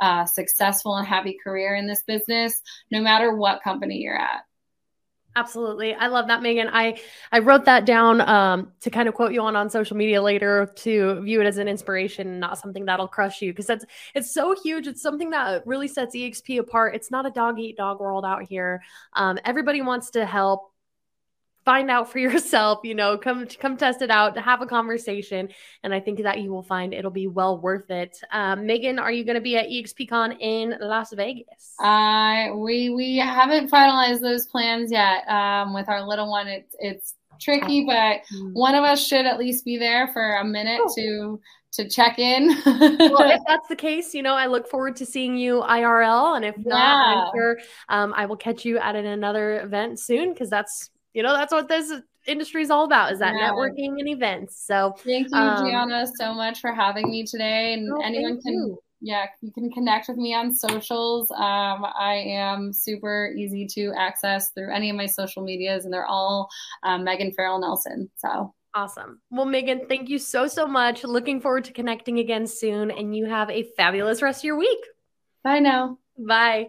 uh, 0.00 0.24
successful 0.24 0.94
and 0.96 1.06
happy 1.06 1.36
career 1.42 1.74
in 1.74 1.88
this 1.88 2.04
business 2.06 2.60
no 2.92 3.00
matter 3.00 3.34
what 3.34 3.62
company 3.64 3.96
you're 3.96 4.16
at 4.16 4.42
Absolutely. 5.38 5.94
I 5.94 6.08
love 6.08 6.26
that, 6.26 6.42
Megan. 6.42 6.68
I, 6.72 6.98
I 7.30 7.38
wrote 7.38 7.64
that 7.66 7.86
down 7.86 8.20
um, 8.22 8.72
to 8.80 8.90
kind 8.90 9.08
of 9.08 9.14
quote 9.14 9.32
you 9.32 9.40
on 9.40 9.54
on 9.54 9.70
social 9.70 9.96
media 9.96 10.20
later 10.20 10.72
to 10.78 11.20
view 11.20 11.40
it 11.40 11.46
as 11.46 11.58
an 11.58 11.68
inspiration, 11.68 12.40
not 12.40 12.58
something 12.58 12.84
that'll 12.86 13.06
crush 13.06 13.40
you. 13.40 13.52
Because 13.52 13.66
that's 13.66 13.84
it's 14.16 14.34
so 14.34 14.56
huge. 14.60 14.88
It's 14.88 15.00
something 15.00 15.30
that 15.30 15.64
really 15.64 15.86
sets 15.86 16.16
EXP 16.16 16.58
apart. 16.58 16.96
It's 16.96 17.12
not 17.12 17.24
a 17.24 17.30
dog 17.30 17.60
eat 17.60 17.76
dog 17.76 18.00
world 18.00 18.24
out 18.24 18.42
here. 18.42 18.82
Um, 19.12 19.38
everybody 19.44 19.80
wants 19.80 20.10
to 20.10 20.26
help 20.26 20.72
find 21.68 21.90
out 21.90 22.10
for 22.10 22.18
yourself 22.28 22.78
you 22.82 22.94
know 22.94 23.18
come 23.18 23.46
come 23.60 23.76
test 23.76 24.00
it 24.00 24.10
out 24.10 24.38
have 24.38 24.62
a 24.62 24.66
conversation 24.66 25.50
and 25.82 25.92
i 25.92 26.00
think 26.00 26.22
that 26.22 26.40
you 26.40 26.50
will 26.50 26.62
find 26.62 26.94
it'll 26.94 27.10
be 27.10 27.26
well 27.26 27.60
worth 27.60 27.90
it 27.90 28.18
um, 28.32 28.64
megan 28.64 28.98
are 28.98 29.12
you 29.12 29.22
going 29.22 29.34
to 29.34 29.42
be 29.42 29.54
at 29.58 29.66
expcon 29.68 30.34
in 30.40 30.74
las 30.80 31.12
vegas 31.12 31.74
uh 31.84 32.56
we 32.56 32.88
we 32.88 33.18
haven't 33.18 33.70
finalized 33.70 34.20
those 34.20 34.46
plans 34.46 34.90
yet 34.90 35.28
um, 35.28 35.74
with 35.74 35.90
our 35.90 36.02
little 36.08 36.30
one 36.30 36.48
it's 36.48 36.74
it's 36.78 37.14
tricky 37.38 37.84
but 37.84 38.20
mm. 38.34 38.52
one 38.54 38.74
of 38.74 38.82
us 38.82 39.06
should 39.06 39.26
at 39.26 39.38
least 39.38 39.62
be 39.62 39.76
there 39.76 40.08
for 40.14 40.36
a 40.36 40.44
minute 40.44 40.80
oh. 40.82 40.94
to 40.96 41.40
to 41.70 41.86
check 41.86 42.18
in. 42.18 42.48
well, 42.64 43.30
if 43.30 43.42
that's 43.46 43.68
the 43.68 43.76
case, 43.76 44.14
you 44.14 44.22
know, 44.22 44.34
I 44.34 44.46
look 44.46 44.66
forward 44.66 44.96
to 44.96 45.06
seeing 45.06 45.36
you 45.36 45.60
IRL. 45.60 46.34
And 46.34 46.44
if 46.44 46.56
yeah. 46.56 46.64
not, 46.64 47.26
I'm 47.26 47.32
sure 47.34 47.58
um, 47.90 48.14
I 48.16 48.24
will 48.24 48.38
catch 48.38 48.64
you 48.64 48.78
at 48.78 48.96
another 48.96 49.60
event 49.60 50.00
soon 50.00 50.32
because 50.32 50.48
that's 50.48 50.90
you 51.14 51.22
know 51.22 51.32
that's 51.34 51.52
what 51.52 51.68
this 51.68 51.92
industry 52.26 52.62
is 52.62 52.70
all 52.70 52.84
about 52.84 53.12
is 53.12 53.18
that 53.18 53.34
yeah. 53.34 53.50
networking 53.50 53.98
and 53.98 54.08
events 54.08 54.64
so 54.66 54.94
thank 55.04 55.28
you 55.30 55.36
um, 55.36 55.64
gianna 55.64 56.06
so 56.18 56.34
much 56.34 56.60
for 56.60 56.72
having 56.72 57.10
me 57.10 57.24
today 57.24 57.74
and 57.74 57.90
oh, 57.90 58.00
anyone 58.02 58.40
can 58.40 58.52
you. 58.52 58.78
yeah 59.00 59.26
you 59.40 59.50
can 59.52 59.70
connect 59.70 60.08
with 60.08 60.18
me 60.18 60.34
on 60.34 60.54
socials 60.54 61.30
um, 61.32 61.86
i 61.98 62.14
am 62.26 62.72
super 62.72 63.32
easy 63.36 63.66
to 63.66 63.92
access 63.96 64.50
through 64.50 64.72
any 64.72 64.90
of 64.90 64.96
my 64.96 65.06
social 65.06 65.42
medias 65.42 65.84
and 65.84 65.92
they're 65.92 66.06
all 66.06 66.48
um, 66.82 67.04
megan 67.04 67.32
farrell 67.32 67.58
nelson 67.58 68.10
so 68.16 68.52
Awesome. 68.74 69.20
Well, 69.30 69.46
Megan, 69.46 69.86
thank 69.88 70.08
you 70.08 70.18
so, 70.18 70.46
so 70.46 70.66
much. 70.66 71.02
Looking 71.02 71.40
forward 71.40 71.64
to 71.64 71.72
connecting 71.72 72.18
again 72.18 72.46
soon. 72.46 72.90
And 72.90 73.16
you 73.16 73.24
have 73.24 73.50
a 73.50 73.64
fabulous 73.76 74.22
rest 74.22 74.40
of 74.40 74.44
your 74.44 74.56
week. 74.56 74.78
Bye 75.42 75.58
now. 75.58 75.98
Bye. 76.18 76.68